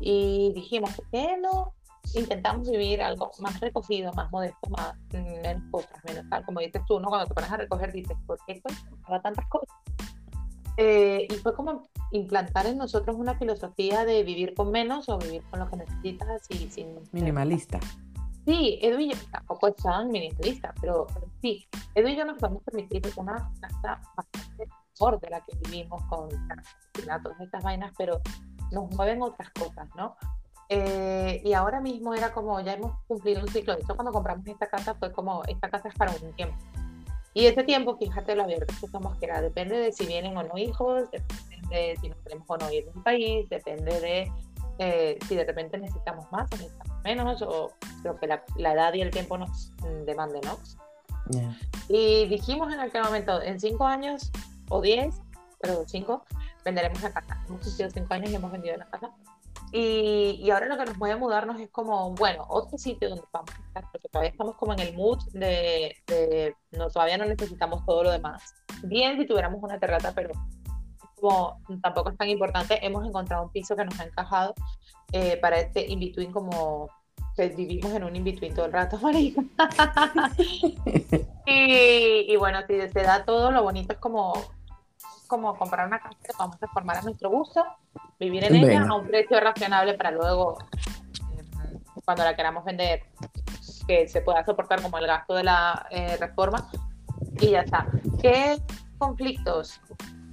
Y 0.00 0.52
dijimos, 0.54 0.94
¿por 0.94 1.08
qué 1.10 1.36
no 1.40 1.74
intentamos 2.14 2.68
vivir 2.68 3.02
algo 3.02 3.30
más 3.38 3.60
recogido, 3.60 4.12
más 4.14 4.30
modesto, 4.32 4.68
más 4.70 4.94
menos 5.12 5.62
cosas, 5.70 6.02
menos 6.04 6.28
tal? 6.28 6.44
Como 6.44 6.60
dices 6.60 6.82
tú, 6.86 6.98
¿no? 6.98 7.08
cuando 7.08 7.26
te 7.26 7.34
pones 7.34 7.50
a 7.52 7.56
recoger 7.56 7.92
dices, 7.92 8.16
¿por 8.26 8.38
qué 8.46 8.60
pues, 8.62 9.22
tantas 9.22 9.46
cosas? 9.48 9.76
Eh, 10.76 11.28
y 11.30 11.34
fue 11.36 11.54
como 11.54 11.84
implantar 12.16 12.66
en 12.66 12.78
nosotros 12.78 13.16
una 13.16 13.36
filosofía 13.36 14.04
de 14.04 14.22
vivir 14.22 14.54
con 14.54 14.70
menos 14.70 15.08
o 15.08 15.18
vivir 15.18 15.42
con 15.50 15.60
lo 15.60 15.68
que 15.68 15.76
necesitas 15.76 16.48
y 16.48 16.70
sin... 16.70 16.94
Minimalista. 17.12 17.80
Sí, 18.46 18.78
Edu 18.82 19.00
y 19.00 19.10
yo 19.10 19.16
tampoco 19.32 19.68
es 19.68 19.76
tan 19.76 20.10
minimalista, 20.10 20.74
pero, 20.80 21.06
sí, 21.40 21.66
Edu 21.94 22.08
y 22.08 22.16
yo 22.16 22.24
nos 22.24 22.38
podemos 22.38 22.62
permitir 22.62 23.02
una 23.16 23.50
casa 23.60 24.00
bastante 24.16 24.68
mejor 24.92 25.18
de 25.20 25.30
la 25.30 25.40
que 25.40 25.56
vivimos 25.64 26.02
con 26.04 26.28
todas 26.28 27.40
estas 27.40 27.64
vainas, 27.64 27.92
pero 27.98 28.20
nos 28.70 28.90
mueven 28.94 29.22
otras 29.22 29.50
cosas, 29.50 29.88
¿no? 29.96 30.14
Eh, 30.68 31.42
y 31.44 31.52
ahora 31.52 31.80
mismo 31.80 32.14
era 32.14 32.32
como, 32.32 32.60
ya 32.60 32.74
hemos 32.74 32.92
cumplido 33.06 33.40
un 33.40 33.48
ciclo. 33.48 33.74
De 33.74 33.82
hecho, 33.82 33.96
cuando 33.96 34.12
compramos 34.12 34.46
esta 34.46 34.68
casa 34.68 34.94
fue 34.94 35.12
como, 35.12 35.42
esta 35.44 35.68
casa 35.68 35.88
es 35.88 35.94
para 35.94 36.12
un 36.12 36.32
tiempo. 36.34 36.56
Y 37.32 37.46
ese 37.46 37.64
tiempo, 37.64 37.96
fíjate 37.96 38.36
lo 38.36 38.44
abiertos 38.44 38.78
que 38.78 38.86
somos, 38.86 39.18
que 39.18 39.26
era, 39.26 39.40
depende 39.40 39.76
de 39.76 39.90
si 39.90 40.06
vienen 40.06 40.36
o 40.36 40.42
no 40.42 40.56
hijos, 40.56 41.10
depende 41.10 41.53
de 41.74 41.96
si 42.00 42.08
nos 42.08 42.18
queremos 42.18 42.46
o 42.48 42.56
no 42.56 42.70
ir 42.70 42.84
de 42.84 42.90
un 42.90 43.02
país, 43.02 43.48
depende 43.48 44.00
de 44.00 44.32
eh, 44.78 45.18
si 45.28 45.36
de 45.36 45.44
repente 45.44 45.78
necesitamos 45.78 46.30
más 46.32 46.50
o 46.52 46.56
necesitamos 46.56 47.02
menos, 47.04 47.42
o 47.42 47.72
lo 48.02 48.18
que 48.18 48.26
la, 48.26 48.72
edad 48.72 48.94
y 48.94 49.02
el 49.02 49.10
tiempo 49.10 49.38
nos 49.38 49.72
demande, 50.04 50.40
¿no? 50.42 50.58
Y 51.88 52.26
dijimos 52.26 52.72
en 52.72 52.80
aquel 52.80 53.02
momento, 53.02 53.40
en 53.40 53.60
cinco 53.60 53.86
años 53.86 54.30
o 54.68 54.80
diez, 54.80 55.14
pero 55.60 55.84
cinco, 55.86 56.24
venderemos 56.64 57.02
la 57.02 57.12
casa. 57.12 57.42
Hemos 57.48 57.64
sido 57.64 57.90
cinco 57.90 58.14
años 58.14 58.30
y 58.30 58.34
hemos 58.34 58.50
vendido 58.50 58.76
la 58.76 58.86
casa. 58.86 59.10
Y, 59.72 60.40
y, 60.40 60.50
ahora 60.50 60.66
lo 60.66 60.76
que 60.76 60.84
nos 60.84 60.96
puede 60.98 61.16
mudarnos 61.16 61.58
es 61.60 61.68
como, 61.70 62.12
bueno, 62.12 62.44
otro 62.48 62.78
sitio 62.78 63.08
donde 63.08 63.24
vamos 63.32 63.50
a 63.50 63.66
estar, 63.66 63.84
porque 63.90 64.08
todavía 64.08 64.30
estamos 64.30 64.54
como 64.56 64.72
en 64.72 64.78
el 64.78 64.94
mood 64.94 65.18
de, 65.32 65.96
de, 66.06 66.54
no, 66.72 66.88
todavía 66.90 67.18
no 67.18 67.24
necesitamos 67.24 67.84
todo 67.84 68.04
lo 68.04 68.12
demás. 68.12 68.54
Bien 68.84 69.18
si 69.18 69.26
tuviéramos 69.26 69.60
una 69.62 69.80
terrata, 69.80 70.12
pero 70.14 70.32
como 71.24 71.58
tampoco 71.80 72.10
es 72.10 72.18
tan 72.18 72.28
importante, 72.28 72.84
hemos 72.84 73.06
encontrado 73.06 73.44
un 73.44 73.50
piso 73.50 73.74
que 73.74 73.86
nos 73.86 73.98
ha 73.98 74.04
encajado 74.04 74.54
eh, 75.10 75.38
para 75.38 75.58
este 75.58 75.86
in-between 75.90 76.30
como 76.30 76.90
que 77.34 77.48
vivimos 77.48 77.90
en 77.92 78.04
un 78.04 78.14
in-between 78.14 78.54
todo 78.54 78.66
el 78.66 78.72
rato, 78.72 78.98
María. 79.02 79.32
y, 81.46 82.26
y, 82.28 82.36
bueno, 82.36 82.58
si 82.68 82.78
se 82.78 83.02
da 83.02 83.24
todo, 83.24 83.50
lo 83.50 83.62
bonito 83.62 83.94
es 83.94 83.98
como 83.98 84.34
como 85.26 85.56
comprar 85.56 85.86
una 85.86 85.98
casa 85.98 86.18
que 86.22 86.32
vamos 86.38 86.62
a 86.62 86.68
formar 86.68 86.98
a 86.98 87.02
nuestro 87.02 87.30
gusto, 87.30 87.64
vivir 88.20 88.44
en 88.44 88.56
ella 88.56 88.86
a 88.86 88.94
un 88.94 89.06
precio 89.06 89.40
racionable 89.40 89.94
para 89.94 90.10
luego, 90.10 90.58
eh, 91.32 91.78
cuando 92.04 92.22
la 92.22 92.36
queramos 92.36 92.64
vender, 92.66 93.04
que 93.88 94.06
se 94.06 94.20
pueda 94.20 94.44
soportar 94.44 94.82
como 94.82 94.98
el 94.98 95.06
gasto 95.06 95.34
de 95.34 95.44
la 95.44 95.86
eh, 95.90 96.18
reforma 96.18 96.68
y 97.40 97.52
ya 97.52 97.60
está. 97.60 97.86
¿Qué 98.20 98.58
conflictos? 98.98 99.80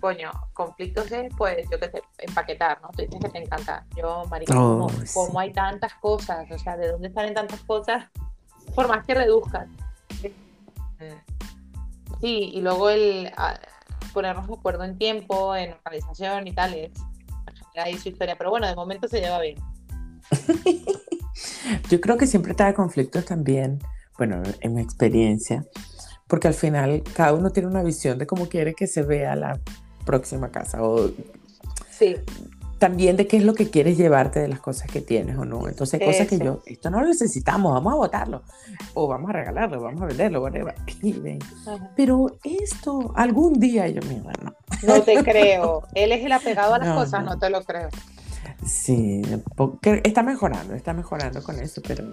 Coño, 0.01 0.31
conflictos 0.53 1.11
es, 1.11 1.31
pues, 1.37 1.69
yo 1.69 1.79
qué 1.79 1.91
sé, 1.91 2.01
empaquetar, 2.17 2.81
¿no? 2.81 2.89
Tú 2.89 3.03
dices 3.03 3.19
que 3.21 3.29
te 3.29 3.37
encanta. 3.37 3.85
Yo, 3.95 4.25
marica, 4.31 4.59
oh, 4.59 4.91
como, 5.13 5.39
hay 5.39 5.53
tantas 5.53 5.93
cosas, 5.93 6.49
o 6.49 6.57
sea, 6.57 6.75
¿de 6.75 6.91
dónde 6.91 7.13
salen 7.13 7.35
tantas 7.35 7.61
cosas? 7.61 8.05
Por 8.73 8.87
más 8.87 9.05
que 9.05 9.13
reduzcan. 9.13 9.69
Sí, 12.19 12.51
y 12.53 12.61
luego 12.61 12.89
el, 12.89 13.31
ponernos 14.11 14.47
de 14.47 14.53
acuerdo 14.55 14.83
en 14.83 14.97
tiempo, 14.97 15.55
en 15.55 15.73
organización 15.73 16.47
y 16.47 16.53
tal, 16.53 16.73
es 16.73 16.91
ahí 17.75 17.97
su 17.97 18.09
historia, 18.09 18.35
pero 18.35 18.49
bueno, 18.49 18.67
de 18.67 18.75
momento 18.75 19.07
se 19.07 19.21
lleva 19.21 19.39
bien. 19.39 19.59
Yo 21.89 22.01
creo 22.01 22.17
que 22.17 22.27
siempre 22.27 22.53
trae 22.53 22.73
conflictos 22.73 23.25
también, 23.25 23.79
bueno, 24.17 24.41
en 24.59 24.73
mi 24.73 24.81
experiencia, 24.81 25.63
porque 26.27 26.47
al 26.47 26.53
final 26.53 27.03
cada 27.15 27.33
uno 27.33 27.51
tiene 27.51 27.69
una 27.69 27.83
visión 27.83 28.17
de 28.17 28.27
cómo 28.27 28.47
quiere 28.47 28.73
que 28.73 28.87
se 28.87 29.03
vea 29.03 29.35
la 29.35 29.59
próxima 30.05 30.49
casa 30.51 30.83
o 30.83 31.11
sí 31.89 32.15
también 32.81 33.15
de 33.15 33.27
qué 33.27 33.37
es 33.37 33.43
lo 33.43 33.53
que 33.53 33.69
quieres 33.69 33.95
llevarte 33.95 34.39
de 34.39 34.47
las 34.47 34.59
cosas 34.59 34.89
que 34.89 35.01
tienes 35.01 35.37
o 35.37 35.45
no. 35.45 35.67
Entonces, 35.67 36.01
hay 36.01 36.07
cosas 36.07 36.27
que 36.27 36.39
yo, 36.39 36.63
esto 36.65 36.89
no 36.89 36.99
lo 36.99 37.07
necesitamos, 37.07 37.73
vamos 37.75 37.93
a 37.93 37.95
botarlo, 37.95 38.41
o 38.95 39.07
vamos 39.07 39.29
a 39.29 39.33
regalarlo, 39.33 39.79
vamos 39.79 40.01
a 40.01 40.05
venderlo, 40.07 40.41
whatever. 40.41 40.73
Pero 41.95 42.39
esto, 42.43 43.13
algún 43.15 43.59
día 43.59 43.87
yo, 43.87 44.01
me 44.07 44.15
no. 44.15 44.55
No 44.81 45.01
te 45.03 45.23
creo. 45.23 45.83
Él 45.93 46.11
es 46.11 46.25
el 46.25 46.31
apegado 46.31 46.73
a 46.73 46.79
las 46.79 46.95
cosas, 46.97 47.23
no. 47.23 47.37
te 47.37 47.51
lo 47.51 47.63
creo. 47.63 47.89
Sí, 48.65 49.21
está 50.03 50.23
mejorando, 50.23 50.73
está 50.73 50.93
mejorando 50.93 51.43
con 51.43 51.59
eso, 51.59 51.83
pero. 51.87 52.11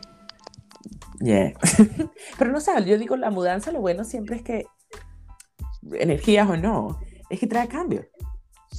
Yeah. 1.20 1.54
pero 2.38 2.52
no 2.52 2.60
sé, 2.60 2.72
yo 2.84 2.98
digo, 2.98 3.16
la 3.16 3.30
mudanza, 3.30 3.72
lo 3.72 3.80
bueno 3.80 4.04
siempre 4.04 4.36
es 4.36 4.42
que, 4.42 4.66
energías 5.92 6.46
o 6.46 6.58
no, 6.58 7.00
es 7.30 7.40
que 7.40 7.46
trae 7.46 7.68
cambio. 7.68 8.06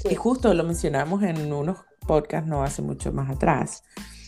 Y 0.09 0.15
justo 0.15 0.53
lo 0.53 0.63
mencionamos 0.63 1.23
en 1.23 1.51
unos 1.51 1.77
podcasts 2.07 2.47
no 2.47 2.63
hace 2.63 2.81
mucho 2.81 3.11
más 3.11 3.29
atrás. 3.29 3.83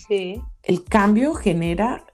Sí. 0.08 0.42
El 0.64 0.84
cambio 0.84 1.34
genera 1.34 2.06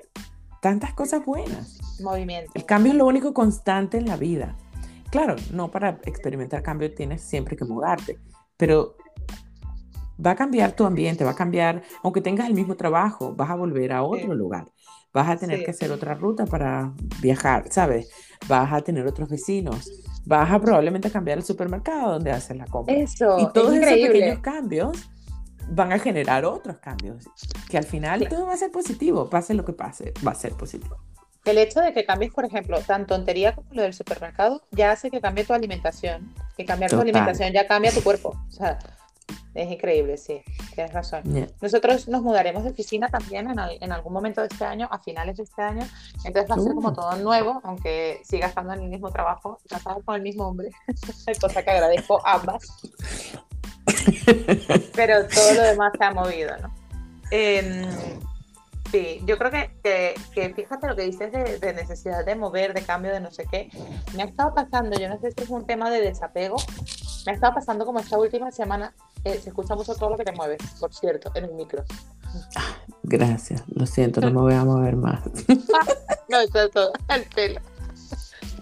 tantas 0.61 0.93
cosas 0.93 1.25
buenas. 1.25 1.79
Movimiento. 2.01 2.51
El 2.53 2.65
cambio 2.65 2.91
es 2.91 2.97
lo 2.97 3.05
único 3.05 3.33
constante 3.33 3.97
en 3.97 4.05
la 4.05 4.17
vida. 4.17 4.55
Claro, 5.09 5.35
no 5.51 5.71
para 5.71 5.99
experimentar 6.05 6.61
cambio 6.61 6.93
tienes 6.93 7.21
siempre 7.21 7.55
que 7.55 7.65
mudarte, 7.65 8.19
pero 8.57 8.97
va 10.23 10.31
a 10.31 10.35
cambiar 10.35 10.73
tu 10.73 10.85
ambiente, 10.85 11.23
va 11.23 11.31
a 11.31 11.35
cambiar, 11.35 11.83
aunque 12.03 12.21
tengas 12.21 12.47
el 12.47 12.53
mismo 12.53 12.75
trabajo, 12.75 13.33
vas 13.35 13.49
a 13.49 13.55
volver 13.55 13.93
a 13.93 14.03
otro 14.03 14.33
lugar, 14.33 14.69
vas 15.13 15.29
a 15.29 15.37
tener 15.37 15.63
que 15.63 15.71
hacer 15.71 15.91
otra 15.91 16.13
ruta 16.13 16.45
para 16.45 16.93
viajar, 17.21 17.65
¿sabes? 17.71 18.09
Vas 18.47 18.71
a 18.71 18.81
tener 18.81 19.05
otros 19.07 19.29
vecinos, 19.29 19.91
vas 20.25 20.51
a 20.51 20.59
probablemente 20.59 21.09
cambiar 21.09 21.37
el 21.37 21.43
supermercado 21.43 22.13
donde 22.13 22.31
haces 22.31 22.57
la 22.57 22.65
compra. 22.65 22.95
Eso, 22.95 23.39
y 23.39 23.51
todos 23.53 23.73
esos 23.73 24.07
pequeños 24.07 24.39
cambios 24.39 25.09
van 25.69 25.91
a 25.91 25.99
generar 25.99 26.45
otros 26.45 26.77
cambios, 26.77 27.25
que 27.69 27.77
al 27.77 27.85
final 27.85 28.27
todo 28.29 28.45
va 28.45 28.53
a 28.53 28.57
ser 28.57 28.71
positivo, 28.71 29.29
pase 29.29 29.53
lo 29.53 29.65
que 29.65 29.73
pase, 29.73 30.13
va 30.25 30.31
a 30.31 30.35
ser 30.35 30.53
positivo. 30.53 30.97
El 31.45 31.57
hecho 31.57 31.79
de 31.79 31.93
que 31.93 32.05
cambies, 32.05 32.33
por 32.33 32.43
ejemplo, 32.43 32.79
tan 32.81 33.07
tontería 33.07 33.55
como 33.55 33.73
lo 33.73 33.81
del 33.81 33.93
supermercado, 33.93 34.61
ya 34.71 34.91
hace 34.91 35.09
que 35.09 35.21
cambie 35.21 35.45
tu 35.45 35.53
alimentación. 35.53 36.33
Que 36.57 36.65
cambiar 36.65 36.91
tu 36.91 36.99
alimentación 36.99 37.53
ya 37.53 37.65
cambia 37.65 37.91
tu 37.93 38.03
cuerpo. 38.03 38.37
O 38.47 38.51
sea, 38.51 38.77
es 39.53 39.71
increíble, 39.71 40.17
sí, 40.17 40.41
tienes 40.77 40.93
razón. 40.93 41.23
Nosotros 41.59 42.07
nos 42.07 42.21
mudaremos 42.21 42.63
de 42.63 42.69
oficina 42.69 43.09
también 43.09 43.47
en, 43.49 43.91
algún 43.91 44.13
momento 44.13 44.41
de 44.41 44.47
este 44.47 44.63
año, 44.63 44.87
a 44.91 44.99
finales 44.99 45.37
de 45.37 45.43
este 45.43 45.63
año. 45.63 45.83
Entonces 46.23 46.51
va 46.51 46.55
a 46.55 46.59
ser 46.59 46.73
como 46.75 46.89
uh. 46.89 46.93
todo 46.93 47.15
nuevo, 47.15 47.59
aunque 47.63 48.21
siga 48.23 48.45
estando 48.45 48.73
en 48.73 48.81
el 48.81 48.89
mismo 48.89 49.09
trabajo, 49.09 49.59
casado 49.67 50.03
con 50.03 50.15
el 50.15 50.21
mismo 50.21 50.47
hombre, 50.47 50.69
cosa 51.41 51.63
que 51.63 51.71
agradezco 51.71 52.21
ambas. 52.25 52.63
Pero 54.95 55.27
todo 55.27 55.53
lo 55.55 55.63
demás 55.63 55.93
se 55.97 56.05
ha 56.05 56.11
movido, 56.11 56.55
¿no? 56.59 56.71
Em, 57.31 57.83
Sí, 58.91 59.21
yo 59.25 59.37
creo 59.37 59.51
que, 59.51 60.15
que, 60.33 60.53
fíjate 60.53 60.87
lo 60.87 60.95
que 60.95 61.01
dices 61.01 61.31
de, 61.31 61.73
necesidad 61.73 62.25
de 62.25 62.35
mover, 62.35 62.73
de 62.73 62.83
cambio, 62.83 63.11
de 63.11 63.19
no 63.19 63.31
sé 63.31 63.45
qué. 63.51 63.69
Me 64.15 64.23
ha 64.23 64.25
estado 64.27 64.53
pasando, 64.53 64.97
yo 64.97 65.09
no 65.09 65.19
sé 65.19 65.31
si 65.31 65.43
es 65.43 65.49
un 65.49 65.65
tema 65.65 65.89
de 65.89 66.01
desapego, 66.01 66.55
me 67.25 67.33
ha 67.33 67.35
estado 67.35 67.53
pasando 67.53 67.85
como 67.85 67.99
esta 67.99 68.17
última 68.17 68.49
semana, 68.51 68.93
eh, 69.27 69.39
se 69.39 69.49
escucha 69.49 69.75
mucho 69.75 69.95
todo 69.95 70.11
lo 70.11 70.17
que 70.17 70.23
te 70.23 70.31
mueves, 70.31 70.59
por 70.79 70.93
cierto, 70.93 71.31
en 71.35 71.45
el 71.45 71.53
micro. 71.53 71.83
Gracias, 73.03 73.63
lo 73.67 73.85
siento, 73.85 74.21
no 74.21 74.31
me 74.31 74.41
voy 74.41 74.53
a 74.53 74.65
mover 74.65 74.95
más. 74.95 75.21
no, 76.29 76.39
eso 76.39 76.61
es 76.61 76.71
todo, 76.71 76.91
el 77.09 77.23
pelo. 77.33 77.61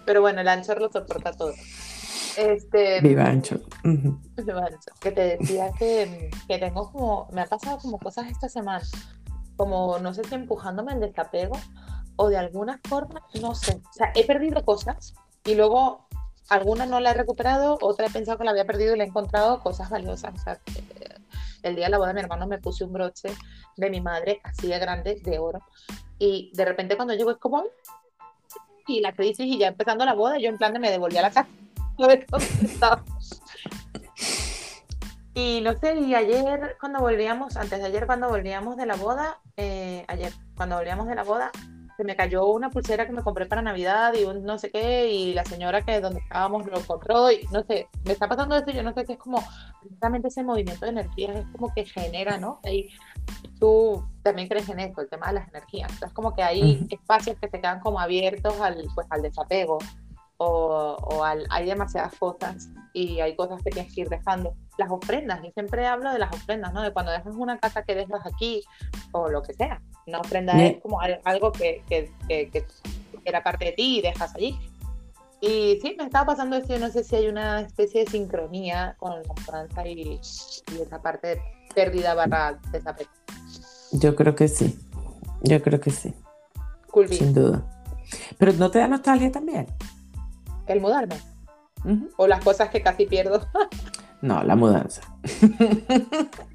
Pero 0.06 0.22
bueno, 0.22 0.42
el 0.42 0.48
ancho 0.48 0.76
lo 0.76 0.92
soporta 0.92 1.32
todo. 1.34 1.54
Este, 2.38 3.02
Viva 3.02 3.26
ancho. 3.26 3.60
Viva 3.84 4.66
ancho. 4.66 4.92
Que 5.00 5.12
te 5.12 5.38
decía 5.38 5.72
que, 5.80 6.30
que 6.48 6.60
tengo 6.60 6.92
como, 6.92 7.28
me 7.32 7.42
ha 7.42 7.46
pasado 7.46 7.78
como 7.80 7.98
cosas 7.98 8.30
esta 8.30 8.50
semana 8.50 8.84
como, 9.56 10.00
no 10.00 10.14
sé 10.14 10.24
si 10.24 10.36
empujándome 10.36 10.94
el 10.94 11.00
desapego 11.00 11.58
o 12.18 12.30
de 12.30 12.38
alguna 12.38 12.80
forma, 12.88 13.24
no 13.42 13.56
sé. 13.56 13.82
O 13.90 13.94
sea, 13.94 14.12
he 14.16 14.26
perdido 14.26 14.64
cosas 14.64 15.14
y 15.46 15.56
luego 15.56 16.05
alguna 16.50 16.86
no 16.86 17.00
la 17.00 17.12
he 17.12 17.14
recuperado, 17.14 17.78
otra 17.82 18.08
he 18.08 18.10
pensado 18.10 18.38
que 18.38 18.44
la 18.44 18.52
había 18.52 18.66
perdido 18.66 18.96
y 18.96 18.98
la 18.98 19.04
he 19.04 19.08
encontrado 19.08 19.60
cosas 19.62 19.90
valiosas. 19.90 20.34
O 20.36 20.38
sea, 20.38 20.60
el 21.64 21.76
día 21.76 21.86
de 21.86 21.92
la 21.92 21.98
boda 21.98 22.10
de 22.10 22.16
mi 22.16 22.22
hermano 22.22 22.48
me 22.48 22.60
puse 22.60 22.84
un 22.84 22.94
broche 22.94 23.30
de 23.76 23.90
mi 23.90 24.02
madre 24.02 24.40
así 24.44 24.68
de 24.68 24.80
grande, 24.80 25.22
de 25.24 25.40
oro. 25.40 25.60
Y 26.20 26.52
de 26.54 26.66
repente 26.66 26.96
cuando 26.96 27.14
llego 27.14 27.32
es 27.32 27.38
como, 27.38 27.64
y 28.88 29.02
la 29.02 29.14
crisis 29.14 29.46
y 29.46 29.58
ya 29.58 29.68
empezando 29.68 30.06
la 30.06 30.14
boda, 30.14 30.38
yo 30.38 30.50
en 30.50 30.58
plan 30.58 30.74
de 30.74 30.80
me 30.80 30.92
devolví 30.92 31.18
a 31.18 31.24
la 31.24 31.32
casa. 31.32 31.48
Y 35.38 35.60
no 35.60 35.78
sé, 35.78 36.00
y 36.00 36.16
ayer 36.16 36.78
cuando 36.80 37.02
volvíamos, 37.02 37.58
antes 37.58 37.80
de 37.80 37.86
ayer 37.88 38.06
cuando 38.06 38.30
volvíamos 38.30 38.78
de 38.78 38.86
la 38.86 38.96
boda, 38.96 39.42
eh, 39.58 40.06
ayer 40.08 40.32
cuando 40.56 40.78
volvíamos 40.78 41.08
de 41.08 41.16
la 41.16 41.24
boda, 41.24 41.52
se 41.98 42.04
me 42.04 42.16
cayó 42.16 42.46
una 42.48 42.70
pulsera 42.70 43.06
que 43.06 43.14
me 43.14 43.24
compré 43.24 43.46
para 43.46 43.62
Navidad 43.62 44.14
y 44.14 44.26
un 44.26 44.44
no 44.44 44.58
sé 44.58 44.70
qué, 44.72 45.10
y 45.12 45.34
la 45.34 45.46
señora 45.46 45.82
que 45.82 46.02
donde 46.02 46.20
estábamos 46.20 46.66
lo 46.66 46.80
compró, 46.82 47.32
y 47.32 47.48
no 47.52 47.64
sé, 47.64 47.88
me 48.04 48.14
está 48.14 48.28
pasando 48.28 48.56
esto, 48.56 48.72
yo 48.72 48.84
no 48.84 48.94
sé 48.94 49.06
qué 49.06 49.14
es 49.14 49.20
como, 49.20 49.44
precisamente 49.82 50.28
ese 50.28 50.44
movimiento 50.44 50.86
de 50.86 50.92
energías 50.92 51.38
es 51.38 51.46
como 51.52 51.74
que 51.74 51.86
genera, 51.86 52.38
¿no? 52.38 52.60
Y 52.70 52.90
tú 53.60 54.04
también 54.24 54.48
crees 54.48 54.68
en 54.70 54.80
esto, 54.80 55.02
el 55.02 55.10
tema 55.10 55.28
de 55.28 55.34
las 55.34 55.48
energías, 55.50 55.92
es 56.02 56.14
como 56.14 56.34
que 56.34 56.44
hay 56.44 56.86
espacios 56.90 57.38
que 57.40 57.50
se 57.50 57.62
quedan 57.62 57.80
como 57.80 58.00
abiertos 58.00 58.60
al, 58.60 58.86
pues, 58.94 59.08
al 59.10 59.22
desapego, 59.22 59.80
o, 60.38 60.98
o 61.00 61.24
al, 61.24 61.46
hay 61.50 61.66
demasiadas 61.66 62.14
cosas 62.20 62.70
y 62.94 63.22
hay 63.22 63.36
cosas 63.36 63.62
que 63.64 63.70
tienes 63.72 63.94
que 63.94 64.02
ir 64.02 64.10
dejando. 64.10 64.54
Las 64.78 64.92
ofrendas, 64.92 65.42
yo 65.42 65.50
siempre 65.52 65.88
hablo 65.88 66.12
de 66.12 66.20
las 66.20 66.34
ofrendas, 66.34 66.74
¿no? 66.74 66.82
De 66.82 66.92
cuando 66.92 67.12
dejas 67.12 67.36
una 67.36 67.58
casa 67.58 67.84
que 67.84 67.96
dejas 67.96 68.26
aquí 68.26 68.62
o 69.14 69.30
lo 69.30 69.42
que 69.42 69.54
sea. 69.54 69.82
Una 70.08 70.20
ofrenda 70.20 70.54
es 70.64 70.82
como 70.82 71.00
algo 71.02 71.52
que, 71.52 71.82
que, 71.90 72.12
que, 72.28 72.66
era 73.24 73.44
parte 73.44 73.66
de 73.66 73.72
ti 73.72 74.00
y 74.00 74.02
dejas 74.02 74.36
allí. 74.36 74.58
Y 75.42 75.80
sí, 75.82 75.96
me 75.98 76.06
estaba 76.06 76.28
pasando 76.28 76.56
esto, 76.56 76.74
yo 76.74 76.80
no 76.80 76.90
sé 76.90 77.04
si 77.04 77.16
hay 77.16 77.28
una 77.28 77.62
especie 77.62 78.06
de 78.06 78.12
sincronía 78.12 78.96
con 79.00 79.12
la 79.12 79.34
mudanza 79.46 79.88
y, 79.88 80.20
y 80.72 80.82
esa 80.82 81.02
parte 81.02 81.28
de 81.28 81.42
pérdida 81.74 82.14
barra 82.14 82.60
desapego. 82.72 83.10
Yo 83.92 84.16
creo 84.16 84.36
que 84.36 84.48
sí, 84.48 84.80
yo 85.42 85.62
creo 85.62 85.80
que 85.80 85.92
sí. 85.92 86.14
Sin 87.10 87.34
duda. 87.34 87.64
Pero 88.38 88.54
¿no 88.54 88.72
te 88.72 88.80
da 88.80 88.88
nostalgia 88.88 89.32
también? 89.32 89.68
el 90.68 90.82
mudarme. 90.82 91.16
O 92.18 92.28
las 92.28 92.44
cosas 92.44 92.70
que 92.70 92.82
casi 92.82 93.06
pierdo. 93.06 93.48
no, 94.22 94.44
la 94.44 94.56
mudanza. 94.56 95.02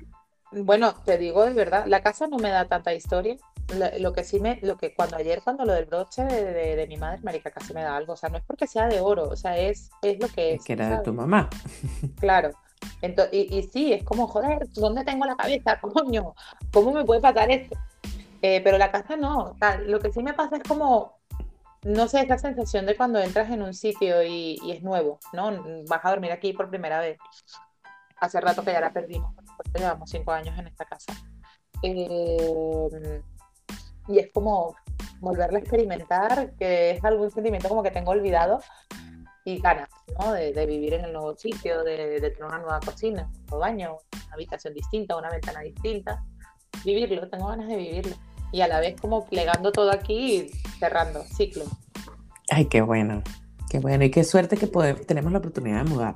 bueno, 0.52 0.94
te 1.04 1.18
digo 1.18 1.44
de 1.44 1.52
verdad, 1.52 1.84
la 1.86 2.02
casa 2.02 2.26
no 2.26 2.38
me 2.38 2.50
da 2.50 2.66
tanta 2.66 2.94
historia. 2.94 3.36
Lo, 3.98 4.12
que 4.12 4.24
sí 4.24 4.40
me, 4.40 4.58
lo 4.62 4.76
que 4.76 4.94
cuando 4.94 5.16
ayer, 5.16 5.42
cuando 5.44 5.64
lo 5.64 5.72
del 5.72 5.84
broche 5.84 6.24
de, 6.24 6.86
mi 6.88 6.96
madre, 6.96 7.20
marica, 7.22 7.52
casi 7.52 7.72
me 7.72 7.82
da 7.82 7.96
algo. 7.96 8.14
O 8.14 8.16
sea, 8.16 8.28
no 8.28 8.36
es 8.36 8.44
porque 8.44 8.66
sea 8.66 8.88
de 8.88 9.00
oro, 9.00 9.28
o 9.28 9.36
sea, 9.36 9.56
es, 9.56 9.90
es 10.02 10.18
lo 10.18 10.26
que 10.26 10.54
es. 10.54 10.64
que 10.64 10.72
era 10.72 10.98
de 10.98 11.04
tu 11.04 11.12
mamá. 11.12 11.48
claro. 12.18 12.50
Entonces, 13.00 13.32
y, 13.32 13.58
y, 13.58 13.62
sí, 13.62 13.92
es 13.92 14.02
como, 14.02 14.26
joder, 14.26 14.68
¿dónde 14.74 15.04
tengo 15.04 15.24
la 15.24 15.36
cabeza? 15.36 15.78
Coño, 15.80 16.34
¿cómo 16.72 16.92
me 16.92 17.04
puede 17.04 17.20
pasar 17.20 17.50
esto? 17.50 17.76
Eh, 18.42 18.60
pero 18.64 18.78
la 18.78 18.90
casa 18.90 19.16
no. 19.16 19.44
O 19.44 19.56
sea, 19.56 19.78
lo 19.78 20.00
que 20.00 20.12
sí 20.12 20.22
me 20.22 20.34
pasa 20.34 20.56
es 20.56 20.62
como, 20.62 21.18
no 21.82 22.08
sé, 22.08 22.20
esa 22.20 22.38
sensación 22.38 22.86
de 22.86 22.96
cuando 22.96 23.18
entras 23.18 23.50
en 23.50 23.62
un 23.62 23.74
sitio 23.74 24.22
y, 24.22 24.58
es 24.70 24.82
nuevo, 24.82 25.18
¿no? 25.32 25.50
Vas 25.88 26.04
a 26.04 26.10
dormir 26.10 26.32
aquí 26.32 26.52
por 26.52 26.70
primera 26.70 27.00
vez. 27.00 27.18
Hace 28.18 28.40
rato 28.40 28.62
que 28.62 28.72
ya 28.72 28.80
la 28.80 28.92
perdimos, 28.92 29.34
porque 29.62 29.79
llevamos 29.79 30.11
cinco 30.11 30.33
años 30.33 30.59
en 30.59 30.66
esta 30.66 30.85
casa. 30.85 31.12
Eh, 31.83 33.23
y 34.09 34.18
es 34.18 34.33
como 34.33 34.75
volverla 35.20 35.59
a 35.59 35.61
experimentar, 35.61 36.53
que 36.57 36.92
es 36.92 37.05
algún 37.05 37.31
sentimiento 37.31 37.68
como 37.68 37.83
que 37.83 37.90
tengo 37.90 38.11
olvidado 38.11 38.61
y 39.44 39.59
ganas, 39.59 39.88
¿no? 40.18 40.33
De, 40.33 40.66
vivir 40.66 40.94
en 40.94 41.05
el 41.05 41.12
nuevo 41.12 41.37
sitio, 41.37 41.85
de, 41.85 42.20
tener 42.20 42.44
una 42.44 42.59
nueva 42.59 42.81
cocina, 42.81 43.31
un 43.33 43.46
nuevo 43.46 43.59
baño, 43.59 43.99
una 44.25 44.35
habitación 44.35 44.75
distinta, 44.75 45.16
una 45.16 45.31
ventana 45.31 45.61
distinta. 45.61 46.25
Vivirlo, 46.85 47.29
tengo 47.29 47.49
ganas 47.49 47.68
de 47.68 47.77
vivirlo 47.77 48.16
y 48.53 48.62
a 48.62 48.68
la 48.68 48.81
vez 48.81 49.01
como 49.01 49.27
plegando 49.27 49.70
todo 49.73 49.92
aquí 49.92 50.37
y 50.37 50.49
cerrando 50.79 51.23
ciclo. 51.25 51.64
Ay, 52.51 52.64
qué 52.66 52.81
bueno, 52.81 53.23
qué 53.68 53.79
bueno. 53.79 54.05
Y 54.05 54.11
qué 54.11 54.25
suerte 54.25 54.57
que 54.57 54.66
podemos, 54.66 55.07
tenemos 55.07 55.31
la 55.33 55.38
oportunidad 55.38 55.85
de 55.85 55.90
mudar, 55.90 56.14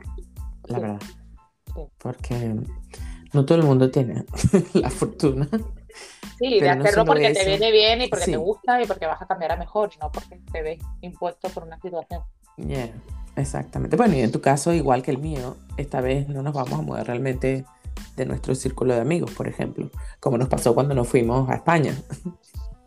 la 0.64 0.78
verdad. 0.78 1.00
Porque 1.98 2.57
no 3.34 3.44
todo 3.44 3.58
el 3.58 3.64
mundo 3.64 3.90
tiene 3.90 4.24
la 4.72 4.90
fortuna. 4.90 5.48
Sí, 6.38 6.60
de 6.60 6.70
hacerlo 6.70 7.04
porque 7.04 7.32
te 7.32 7.44
viene 7.44 7.70
bien 7.70 8.02
y 8.02 8.08
porque 8.08 8.26
te 8.26 8.36
gusta 8.36 8.82
y 8.82 8.86
porque 8.86 9.06
vas 9.06 9.20
a 9.20 9.26
cambiar 9.26 9.52
a 9.52 9.56
mejor, 9.56 9.90
no 10.00 10.10
porque 10.10 10.40
te 10.52 10.62
ves 10.62 10.80
impuesto 11.00 11.48
por 11.50 11.64
una 11.64 11.78
situación. 11.80 12.22
Yeah, 12.56 12.90
exactamente. 13.36 13.96
Bueno, 13.96 14.14
y 14.14 14.20
en 14.20 14.32
tu 14.32 14.40
caso, 14.40 14.72
igual 14.72 15.02
que 15.02 15.10
el 15.10 15.18
mío, 15.18 15.56
esta 15.76 16.00
vez 16.00 16.28
no 16.28 16.42
nos 16.42 16.54
vamos 16.54 16.72
a 16.72 16.82
mudar 16.82 17.06
realmente 17.06 17.64
de 18.16 18.26
nuestro 18.26 18.54
círculo 18.54 18.94
de 18.94 19.00
amigos, 19.00 19.32
por 19.32 19.48
ejemplo, 19.48 19.90
como 20.20 20.38
nos 20.38 20.48
pasó 20.48 20.74
cuando 20.74 20.94
nos 20.94 21.08
fuimos 21.08 21.48
a 21.50 21.54
España. 21.54 21.94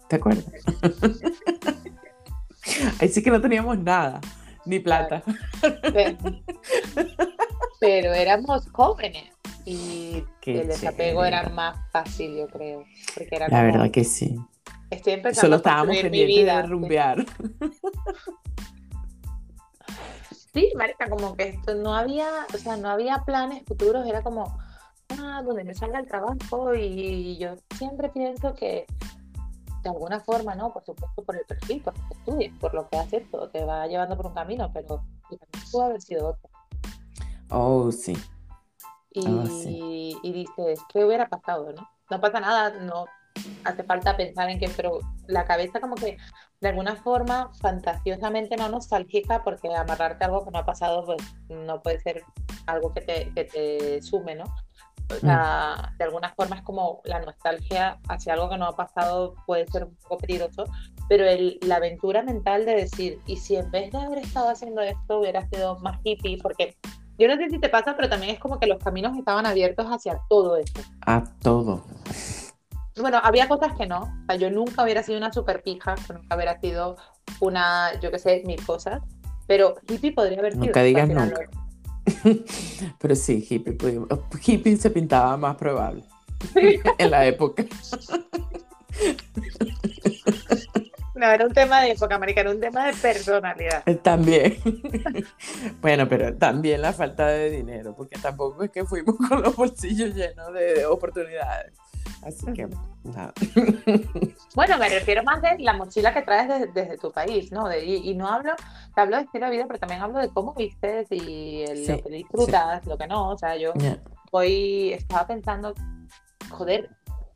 ¿Te 0.08 0.16
acuerdas? 0.16 0.46
Ahí 3.00 3.10
sí 3.10 3.24
que 3.24 3.32
no 3.32 3.42
teníamos 3.42 3.78
nada, 3.80 4.22
ni 4.66 4.80
plata. 4.80 5.24
Pero 7.80 8.14
éramos 8.14 8.68
jóvenes 8.72 9.37
y 9.70 10.24
el 10.46 10.68
desapego 10.68 11.26
era 11.26 11.50
más 11.50 11.78
fácil, 11.92 12.38
yo 12.38 12.48
creo. 12.48 12.86
La 13.50 13.64
verdad 13.64 13.92
que 13.92 14.06
sí. 14.06 14.40
Estoy 14.90 15.14
empezando 15.14 15.42
Solo 15.42 15.56
estábamos 15.58 15.98
pendientes 15.98 16.46
de 16.46 16.62
rumbear. 16.62 17.26
Sí, 20.54 20.72
marica, 20.76 21.10
como 21.10 21.36
que 21.36 21.50
esto 21.50 21.76
no 21.76 21.94
había, 21.94 22.30
o 22.52 22.58
sea, 22.58 22.78
no 22.78 22.90
había 22.90 23.24
planes 23.26 23.64
futuros, 23.68 24.08
era 24.08 24.24
como, 24.24 24.58
ah, 25.10 25.44
donde 25.46 25.66
me 25.66 25.76
salga 25.76 26.00
el 26.00 26.08
trabajo 26.08 26.74
y 26.74 27.38
yo 27.38 27.56
siempre 27.78 28.08
pienso 28.10 28.56
que 28.56 28.86
de 29.84 29.90
alguna 29.90 30.22
forma, 30.22 30.56
¿no? 30.56 30.72
Por 30.72 30.86
supuesto, 30.86 31.24
por 31.24 31.36
el 31.36 31.46
perfil, 31.46 31.82
por 31.84 31.94
lo 31.94 32.08
que 32.08 32.14
estudias, 32.16 32.54
por 32.60 32.74
lo 32.74 32.88
que 32.88 32.98
haces, 32.98 33.30
todo 33.30 33.50
te 33.50 33.66
va 33.66 33.86
llevando 33.86 34.16
por 34.16 34.28
un 34.28 34.34
camino, 34.34 34.72
pero 34.74 35.04
pudo 35.72 35.84
haber 35.84 36.02
sido 36.02 36.30
otro. 36.30 36.50
Oh, 37.50 37.92
sí. 37.92 38.18
Y, 39.12 39.28
oh, 39.28 39.46
sí. 39.46 40.18
y 40.22 40.32
dices, 40.32 40.80
¿qué 40.92 41.04
hubiera 41.04 41.28
pasado, 41.28 41.74
no? 41.74 41.90
No 42.10 42.22
pasa 42.22 42.40
nada, 42.40 42.70
no 42.82 43.06
hace 43.64 43.84
falta 43.84 44.18
pensar 44.18 44.50
en 44.50 44.60
que, 44.60 44.70
pero 44.70 45.00
la 45.28 45.46
cabeza 45.46 45.80
como 45.80 45.96
que 45.96 46.18
de 46.60 46.70
alguna 46.70 46.96
forma 46.96 47.52
fantasiosamente 47.60 48.56
no 48.56 48.70
nostálgica, 48.70 49.44
porque 49.44 49.74
amarrarte 49.74 50.24
a 50.24 50.28
algo 50.28 50.46
que 50.46 50.52
no 50.52 50.60
ha 50.60 50.66
pasado, 50.66 51.06
pues 51.06 51.22
no 51.50 51.82
puede 51.82 52.00
ser 52.00 52.24
algo 52.66 52.94
que 52.94 53.02
te, 53.02 53.34
que 53.34 53.46
te 53.46 54.02
sume, 54.02 54.36
¿no? 54.36 54.46
O 55.10 55.16
mm. 55.16 55.20
sea, 55.20 55.94
de 55.98 56.04
alguna 56.04 56.34
forma 56.36 56.58
es 56.58 56.64
como 56.64 57.02
la 57.06 57.20
nostalgia 57.20 58.00
hacia 58.10 58.34
algo 58.34 58.50
que 58.50 58.58
no 58.58 58.66
ha 58.66 58.76
pasado 58.76 59.36
puede 59.46 59.68
ser 59.68 59.86
un 59.86 59.96
poco 59.96 60.18
peligroso, 60.18 60.66
pero 61.08 61.26
el, 61.26 61.60
la 61.62 61.78
aventura 61.78 62.24
mental 62.24 62.66
de 62.66 62.76
decir, 62.76 63.20
y 63.26 63.38
si 63.38 63.56
en 63.56 63.72
vez 63.72 63.92
de 63.92 64.00
haber 64.00 64.20
estado 64.20 64.50
haciendo 64.50 64.82
esto 64.82 65.20
hubiera 65.20 65.48
sido 65.50 65.78
más 65.80 66.00
hippie, 66.04 66.40
porque 66.42 66.76
yo 67.18 67.28
no 67.28 67.36
sé 67.38 67.50
si 67.50 67.60
te 67.60 67.70
pasa, 67.70 67.96
pero 67.96 68.10
también 68.10 68.34
es 68.34 68.40
como 68.40 68.60
que 68.60 68.68
los 68.68 68.78
caminos 68.84 69.18
estaban 69.18 69.46
abiertos 69.46 69.88
hacia 69.88 70.20
todo 70.30 70.58
esto. 70.58 70.82
A 71.02 71.24
todo. 71.42 71.86
Bueno, 73.00 73.20
había 73.24 73.48
cosas 73.48 73.76
que 73.76 73.86
no. 73.86 74.02
O 74.02 74.26
sea, 74.28 74.36
yo 74.36 74.50
nunca 74.50 74.84
hubiera 74.84 75.04
sido 75.04 75.18
una 75.18 75.32
super 75.32 75.62
pija, 75.64 75.96
nunca 76.14 76.36
hubiera 76.36 76.60
sido 76.60 76.98
una, 77.40 78.00
yo 78.00 78.12
qué 78.12 78.20
sé, 78.20 78.44
mil 78.46 78.64
cosas. 78.66 79.02
Pero 79.48 79.76
hippie 79.88 80.12
podría 80.12 80.40
haber 80.40 80.54
sido. 80.54 80.66
Nunca 80.66 80.84
digas 80.84 81.10
nunca. 81.10 81.50
Pero 83.00 83.16
sí, 83.16 83.46
hippie, 83.48 83.78
hippie 84.46 84.78
se 84.78 84.90
pintaba 84.90 85.38
más 85.38 85.56
probable 85.56 86.04
en 86.56 87.12
la 87.12 87.26
época. 87.26 87.66
No, 91.18 91.26
era 91.26 91.46
un 91.48 91.54
tema 91.54 91.82
de 91.82 91.92
época, 91.92 92.20
Marica, 92.20 92.42
era 92.42 92.52
un 92.52 92.60
tema 92.60 92.86
de 92.86 92.94
personalidad. 92.94 93.82
Eh, 93.88 93.96
también. 93.96 94.58
bueno, 95.82 96.08
pero 96.08 96.36
también 96.36 96.80
la 96.80 96.94
falta 96.94 97.26
de 97.26 97.50
dinero, 97.50 97.96
porque 97.96 98.20
tampoco 98.20 98.64
es 98.64 98.70
que 98.70 98.86
fuimos 98.86 99.16
con 99.30 99.42
los 99.42 99.56
bolsillos 99.56 100.14
llenos 100.14 100.54
de 100.54 100.86
oportunidades. 100.86 101.74
Así 102.22 102.46
que, 102.54 102.68
nada. 103.04 103.34
Bueno, 104.56 104.78
me 104.80 104.90
refiero 104.90 105.24
más 105.24 105.40
de 105.42 105.60
la 105.60 105.74
mochila 105.74 106.14
que 106.16 106.24
traes 106.24 106.74
desde, 106.74 106.98
tu 106.98 107.12
país, 107.12 107.52
¿no? 107.52 107.72
y, 107.76 108.16
no 108.16 108.28
hablo, 108.28 108.54
te 108.96 109.02
hablo 109.02 109.18
de 109.18 109.24
estilo 109.24 109.46
de 109.46 109.52
vida, 109.52 109.66
pero 109.68 109.78
también 109.78 110.02
hablo 110.02 110.18
de 110.18 110.30
cómo 110.30 110.56
vistes 110.56 111.08
y 111.12 111.64
lo 111.88 112.02
que 112.02 112.10
disfrutas, 112.10 112.84
lo 112.88 112.98
que 112.98 113.06
no. 113.06 113.30
O 113.30 113.38
sea, 113.38 113.56
yo 113.56 113.74
hoy 114.32 114.94
estaba 114.94 115.28
pensando, 115.28 115.76
joder, 116.50 116.90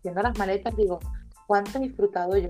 viendo 0.04 0.24
las 0.24 0.36
maletas, 0.40 0.76
digo, 0.76 1.00
¿cuánto 1.46 1.78
he 1.78 1.82
disfrutado 1.82 2.36
yo? 2.38 2.50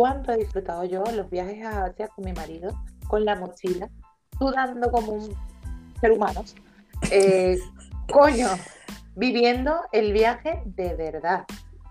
¿Cuánto 0.00 0.32
he 0.32 0.38
disfrutado 0.38 0.82
yo 0.86 1.04
los 1.14 1.28
viajes 1.28 1.62
a 1.62 1.84
Asia 1.84 2.08
con 2.08 2.24
mi 2.24 2.32
marido, 2.32 2.72
con 3.06 3.22
la 3.22 3.36
mochila, 3.36 3.90
sudando 4.38 4.90
como 4.90 5.12
un 5.12 5.36
ser 6.00 6.12
humano? 6.12 6.42
Eh, 7.10 7.58
coño, 8.10 8.48
viviendo 9.14 9.78
el 9.92 10.14
viaje 10.14 10.62
de 10.64 10.94
verdad, 10.94 11.44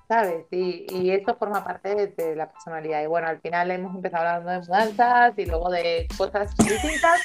¿sabes? 0.08 0.48
Y, 0.50 0.88
y 0.89 1.12
esto 1.12 1.36
forma 1.38 1.63
parte 1.63 2.08
de, 2.17 2.36
la 2.36 2.52
personalidad. 2.52 3.04
Y 3.04 3.06
bueno, 3.06 3.28
al 3.28 3.41
final 3.41 3.69
hemos 3.69 3.93
empezado 3.93 4.28
hablando 4.28 4.50
de 4.50 4.60
mudanzas 4.67 5.38
y 5.38 5.45
luego 5.45 5.69
de 5.69 6.08
cosas 6.17 6.58
distintas. 6.58 7.22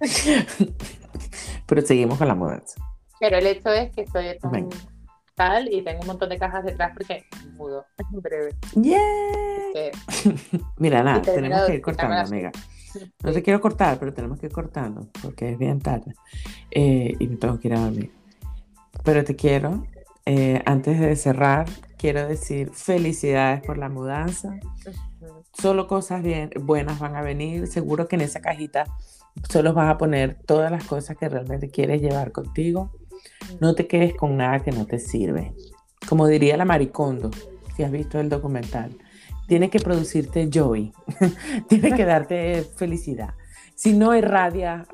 Pero 1.68 1.82
seguimos 1.82 2.18
con 2.18 2.26
la 2.26 2.34
mudanza. 2.34 2.74
Pero 3.20 3.38
el 3.38 3.46
hecho 3.46 3.70
es 3.70 3.94
que 3.94 4.00
estoy 4.00 4.36
tan 4.40 4.68
tal 5.36 5.72
y 5.72 5.82
tengo 5.82 6.00
un 6.00 6.08
montón 6.08 6.28
de 6.28 6.38
cajas 6.38 6.64
detrás 6.64 6.90
porque 6.92 7.24
mudo 7.56 7.86
en 7.96 8.20
breve. 8.20 8.56
¡Yeah! 8.74 9.57
Mira, 10.78 11.02
nada, 11.02 11.22
tenemos 11.22 11.66
que 11.66 11.74
ir 11.74 11.80
cortando, 11.80 12.16
amiga. 12.16 12.52
No 13.22 13.32
te 13.32 13.42
quiero 13.42 13.60
cortar, 13.60 13.98
pero 13.98 14.12
tenemos 14.12 14.38
que 14.38 14.46
ir 14.46 14.52
cortando 14.52 15.08
porque 15.22 15.50
es 15.50 15.58
bien 15.58 15.80
tarde 15.80 16.14
eh, 16.70 17.14
y 17.18 17.28
me 17.28 17.36
tengo 17.36 17.58
que 17.58 17.68
ir 17.68 17.74
a 17.74 17.80
dormir. 17.80 18.12
Pero 19.04 19.24
te 19.24 19.36
quiero. 19.36 19.86
Eh, 20.24 20.62
antes 20.66 21.00
de 21.00 21.16
cerrar, 21.16 21.66
quiero 21.96 22.26
decir 22.26 22.70
felicidades 22.72 23.62
por 23.62 23.78
la 23.78 23.88
mudanza. 23.88 24.58
Solo 25.52 25.86
cosas 25.86 26.22
bien, 26.22 26.50
buenas 26.60 26.98
van 26.98 27.16
a 27.16 27.22
venir. 27.22 27.66
Seguro 27.66 28.08
que 28.08 28.16
en 28.16 28.22
esa 28.22 28.40
cajita 28.40 28.84
solo 29.48 29.72
vas 29.72 29.90
a 29.90 29.98
poner 29.98 30.38
todas 30.46 30.70
las 30.70 30.84
cosas 30.84 31.16
que 31.16 31.28
realmente 31.28 31.70
quieres 31.70 32.00
llevar 32.00 32.32
contigo. 32.32 32.92
No 33.60 33.74
te 33.74 33.86
quedes 33.86 34.14
con 34.14 34.36
nada 34.36 34.60
que 34.60 34.72
no 34.72 34.86
te 34.86 34.98
sirve. 34.98 35.54
Como 36.08 36.26
diría 36.26 36.56
la 36.56 36.64
Maricondo, 36.64 37.30
si 37.76 37.82
has 37.82 37.90
visto 37.90 38.20
el 38.20 38.28
documental, 38.28 38.96
tiene 39.48 39.70
que 39.70 39.80
producirte 39.80 40.48
joy, 40.52 40.92
tiene 41.68 41.94
que 41.94 42.04
darte 42.04 42.62
felicidad. 42.76 43.34
Si 43.74 43.94
no 43.94 44.14
irradia 44.14 44.86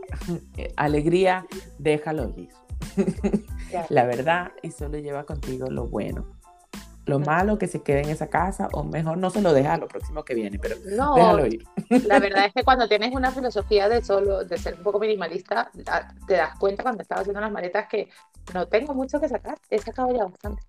alegría, 0.77 1.45
déjalo 1.79 2.33
ir. 2.37 2.49
la 3.89 4.05
verdad 4.05 4.53
y 4.63 4.71
solo 4.71 4.99
lleva 4.99 5.25
contigo 5.25 5.67
lo 5.69 5.89
bueno. 5.89 6.27
Lo 7.07 7.19
malo 7.19 7.59
que 7.59 7.67
se 7.67 7.83
quede 7.83 8.03
en 8.03 8.09
esa 8.09 8.29
casa, 8.29 8.69
o 8.73 8.83
mejor 8.83 9.19
no 9.19 9.29
se 9.29 9.43
lo 9.43 9.53
deja 9.53 9.75
a 9.75 9.77
lo 9.77 9.89
próximo 9.89 10.25
que 10.25 10.35
viene, 10.35 10.59
pero 10.59 10.77
no, 10.97 11.17
déjalo 11.17 11.47
ir. 11.47 11.67
La 12.07 12.19
verdad 12.19 12.47
es 12.47 12.55
que 12.55 12.63
cuando 12.63 12.89
tienes 12.89 13.13
una 13.13 13.31
filosofía 13.31 13.89
de 13.89 14.03
solo, 14.03 14.45
de 14.45 14.57
ser 14.57 14.75
un 14.75 14.83
poco 14.85 15.01
minimalista, 15.01 15.71
te 16.27 16.35
das 16.35 16.59
cuenta 16.59 16.83
cuando 16.83 17.03
estaba 17.03 17.21
haciendo 17.21 17.41
las 17.41 17.53
maletas 17.53 17.89
que 17.89 18.09
no 18.55 18.69
tengo 18.69 18.95
mucho 18.95 19.21
que 19.21 19.29
sacar, 19.29 19.59
he 19.69 19.79
sacado 19.79 20.15
ya 20.17 20.25
bastante. 20.25 20.63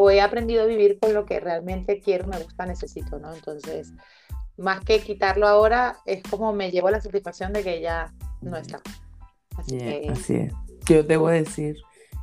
O 0.00 0.10
he 0.10 0.20
aprendido 0.20 0.62
a 0.62 0.66
vivir 0.66 0.96
con 1.00 1.12
lo 1.12 1.26
que 1.26 1.40
realmente 1.40 2.00
quiero, 2.00 2.28
me 2.28 2.38
gusta, 2.38 2.64
necesito, 2.66 3.18
¿no? 3.18 3.34
Entonces, 3.34 3.92
más 4.56 4.84
que 4.84 5.00
quitarlo 5.00 5.48
ahora, 5.48 5.96
es 6.06 6.22
como 6.22 6.52
me 6.52 6.70
llevo 6.70 6.88
la 6.88 7.00
satisfacción 7.00 7.52
de 7.52 7.64
que 7.64 7.80
ya 7.80 8.14
no 8.40 8.56
está. 8.56 8.80
Así, 9.56 9.76
así 10.08 10.34
es. 10.36 10.52
Yo 10.88 11.02
debo 11.02 11.28
decir 11.30 11.78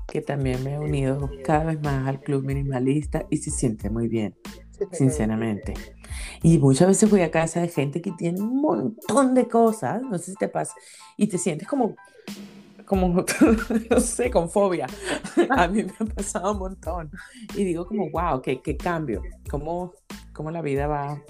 que 0.07 0.21
también 0.21 0.63
me 0.63 0.75
he 0.75 0.79
unido 0.79 1.29
cada 1.43 1.65
vez 1.65 1.81
más 1.81 2.07
al 2.07 2.21
club 2.21 2.45
minimalista 2.45 3.25
y 3.29 3.37
se 3.37 3.51
siente 3.51 3.89
muy 3.89 4.07
bien, 4.07 4.37
sinceramente. 4.93 5.73
Y 6.43 6.59
muchas 6.59 6.87
veces 6.87 7.09
voy 7.09 7.23
a 7.23 7.31
casa 7.31 7.59
de 7.59 7.67
gente 7.67 8.01
que 8.01 8.13
tiene 8.13 8.39
un 8.39 8.61
montón 8.61 9.33
de 9.33 9.49
cosas, 9.49 10.01
no 10.01 10.17
sé 10.17 10.31
si 10.31 10.37
te 10.37 10.47
pasa, 10.47 10.73
y 11.17 11.27
te 11.27 11.37
sientes 11.37 11.67
como, 11.67 11.97
como, 12.85 13.25
no 13.89 13.99
sé, 13.99 14.31
con 14.31 14.49
fobia. 14.49 14.87
A 15.49 15.67
mí 15.67 15.83
me 15.83 15.93
ha 15.99 16.05
pasado 16.05 16.53
un 16.53 16.59
montón. 16.59 17.11
Y 17.55 17.63
digo 17.63 17.85
como, 17.85 18.09
wow, 18.09 18.41
qué, 18.41 18.61
qué 18.61 18.77
cambio, 18.77 19.21
cómo, 19.49 19.93
cómo 20.33 20.51
la 20.51 20.61
vida 20.61 20.87
va 20.87 21.21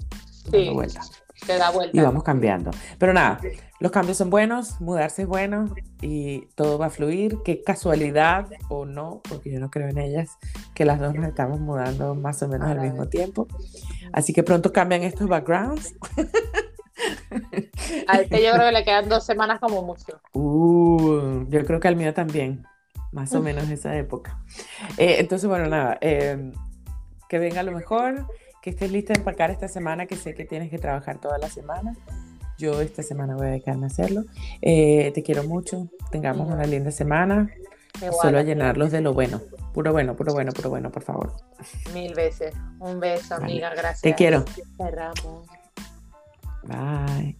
dando 0.50 0.74
vuelta. 0.74 1.00
da 1.46 1.70
vuelta. 1.70 1.96
Y 1.96 2.00
vamos 2.00 2.22
cambiando. 2.22 2.70
Pero 2.98 3.12
nada, 3.12 3.40
los 3.80 3.92
cambios 3.92 4.16
son 4.16 4.30
buenos, 4.30 4.80
mudarse 4.80 5.22
es 5.22 5.28
bueno 5.28 5.74
y 6.00 6.46
todo 6.54 6.78
va 6.78 6.86
a 6.86 6.90
fluir. 6.90 7.38
Qué 7.44 7.62
casualidad 7.62 8.48
o 8.68 8.86
no, 8.86 9.20
porque 9.28 9.50
yo 9.50 9.60
no 9.60 9.70
creo 9.70 9.88
en 9.88 9.98
ellas, 9.98 10.30
que 10.74 10.84
las 10.84 10.98
dos 10.98 11.14
nos 11.14 11.26
estamos 11.26 11.60
mudando 11.60 12.14
más 12.14 12.42
o 12.42 12.48
menos 12.48 12.68
al 12.68 12.80
mismo 12.80 13.08
tiempo. 13.08 13.46
Así 14.12 14.32
que 14.32 14.42
pronto 14.42 14.72
cambian 14.72 15.02
estos 15.02 15.28
backgrounds. 15.28 15.94
A 18.08 18.16
este 18.18 18.42
yo 18.42 18.52
creo 18.52 18.66
que 18.66 18.72
le 18.72 18.84
quedan 18.84 19.08
dos 19.08 19.24
semanas 19.24 19.60
como 19.60 19.82
mucho. 19.82 20.20
Uh, 20.32 21.44
yo 21.48 21.64
creo 21.64 21.80
que 21.80 21.88
al 21.88 21.96
mío 21.96 22.12
también, 22.14 22.66
más 23.12 23.34
o 23.34 23.40
menos 23.40 23.68
esa 23.70 23.96
época. 23.96 24.38
Eh, 24.96 25.16
entonces, 25.18 25.48
bueno, 25.48 25.66
nada, 25.66 25.98
eh, 26.00 26.52
que 27.28 27.38
venga 27.38 27.62
lo 27.62 27.72
mejor, 27.72 28.26
que 28.62 28.70
estés 28.70 28.90
lista 28.90 29.12
de 29.12 29.20
empacar 29.20 29.50
esta 29.50 29.68
semana, 29.68 30.06
que 30.06 30.16
sé 30.16 30.34
que 30.34 30.44
tienes 30.44 30.70
que 30.70 30.78
trabajar 30.78 31.18
toda 31.20 31.38
la 31.38 31.48
semana. 31.48 31.94
Yo 32.58 32.80
esta 32.80 33.02
semana 33.02 33.34
voy 33.36 33.46
a 33.46 33.50
dedicarme 33.50 33.84
a 33.84 33.88
hacerlo. 33.88 34.24
Eh, 34.62 35.12
te 35.14 35.22
quiero 35.22 35.44
mucho. 35.44 35.88
Tengamos 36.10 36.48
una 36.48 36.64
linda 36.64 36.90
semana. 36.90 37.50
Solo 38.20 38.38
a 38.38 38.42
llenarlos 38.42 38.92
de 38.92 39.00
lo 39.00 39.12
bueno. 39.12 39.40
Puro 39.72 39.92
bueno, 39.92 40.16
puro 40.16 40.32
bueno, 40.32 40.52
puro 40.52 40.70
bueno, 40.70 40.90
por 40.90 41.02
favor. 41.02 41.32
Mil 41.92 42.14
veces. 42.14 42.54
Un 42.78 42.98
beso, 42.98 43.34
amiga. 43.34 43.70
Gracias. 43.70 44.02
Te 44.02 44.14
quiero. 44.14 44.44
Cerramos. 44.76 45.46
Bye. 46.64 47.36